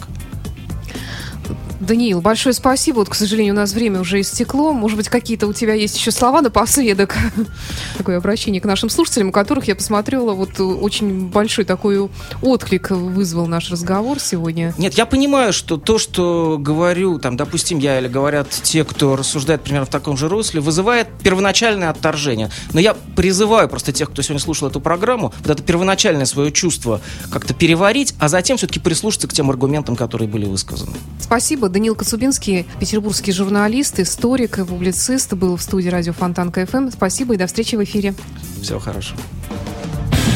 Даниил, 1.84 2.20
большое 2.20 2.52
спасибо. 2.54 2.96
Вот, 2.96 3.08
к 3.08 3.14
сожалению, 3.14 3.54
у 3.54 3.56
нас 3.56 3.72
время 3.72 4.00
уже 4.00 4.20
истекло. 4.20 4.72
Может 4.72 4.96
быть, 4.96 5.08
какие-то 5.08 5.46
у 5.46 5.52
тебя 5.52 5.74
есть 5.74 5.96
еще 5.96 6.10
слова 6.10 6.40
напоследок? 6.40 7.16
Такое 7.98 8.16
обращение 8.16 8.60
к 8.60 8.64
нашим 8.64 8.88
слушателям, 8.88 9.28
у 9.28 9.32
которых 9.32 9.68
я 9.68 9.74
посмотрела, 9.74 10.32
вот 10.32 10.60
очень 10.60 11.28
большой 11.28 11.64
такой 11.64 12.08
отклик 12.42 12.90
вызвал 12.90 13.46
наш 13.46 13.70
разговор 13.70 14.20
сегодня. 14.20 14.74
Нет, 14.78 14.94
я 14.94 15.06
понимаю, 15.06 15.52
что 15.52 15.76
то, 15.76 15.98
что 15.98 16.56
говорю, 16.58 17.18
там, 17.18 17.36
допустим, 17.36 17.78
я 17.78 17.98
или 17.98 18.08
говорят 18.08 18.48
те, 18.50 18.84
кто 18.84 19.16
рассуждает 19.16 19.62
примерно 19.62 19.86
в 19.86 19.90
таком 19.90 20.16
же 20.16 20.28
русле, 20.28 20.60
вызывает 20.60 21.08
первоначальное 21.22 21.90
отторжение. 21.90 22.50
Но 22.72 22.80
я 22.80 22.94
призываю 23.16 23.68
просто 23.68 23.92
тех, 23.92 24.10
кто 24.10 24.22
сегодня 24.22 24.40
слушал 24.40 24.68
эту 24.68 24.80
программу, 24.80 25.32
вот 25.40 25.50
это 25.50 25.62
первоначальное 25.62 26.26
свое 26.26 26.52
чувство 26.52 27.00
как-то 27.30 27.54
переварить, 27.54 28.14
а 28.18 28.28
затем 28.28 28.56
все-таки 28.56 28.80
прислушаться 28.80 29.28
к 29.28 29.32
тем 29.32 29.50
аргументам, 29.50 29.96
которые 29.96 30.28
были 30.28 30.46
высказаны. 30.46 30.92
Спасибо. 31.20 31.68
Даниил 31.74 31.96
Коцубинский, 31.96 32.66
петербургский 32.78 33.32
журналист, 33.32 33.98
историк 33.98 34.60
и 34.60 34.64
публицист, 34.64 35.32
был 35.32 35.56
в 35.56 35.62
студии 35.62 35.88
радио 35.88 36.12
Фонтанка 36.12 36.64
ФМ. 36.66 36.90
Спасибо 36.90 37.34
и 37.34 37.36
до 37.36 37.48
встречи 37.48 37.74
в 37.74 37.82
эфире. 37.82 38.14
Всего 38.62 38.78
хорошего. 38.78 39.18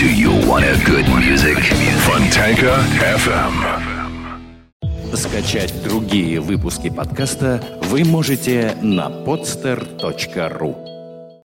Do 0.00 0.12
you 0.12 0.32
want 0.48 0.64
a 0.64 0.74
good 0.84 1.06
music? 1.06 1.58
Fontanka 2.04 2.80
FM. 3.24 3.54
Скачать 5.14 5.72
другие 5.84 6.40
выпуски 6.40 6.90
подкаста 6.90 7.62
вы 7.82 8.02
можете 8.04 8.76
на 8.82 9.06
podster.ru 9.08 10.97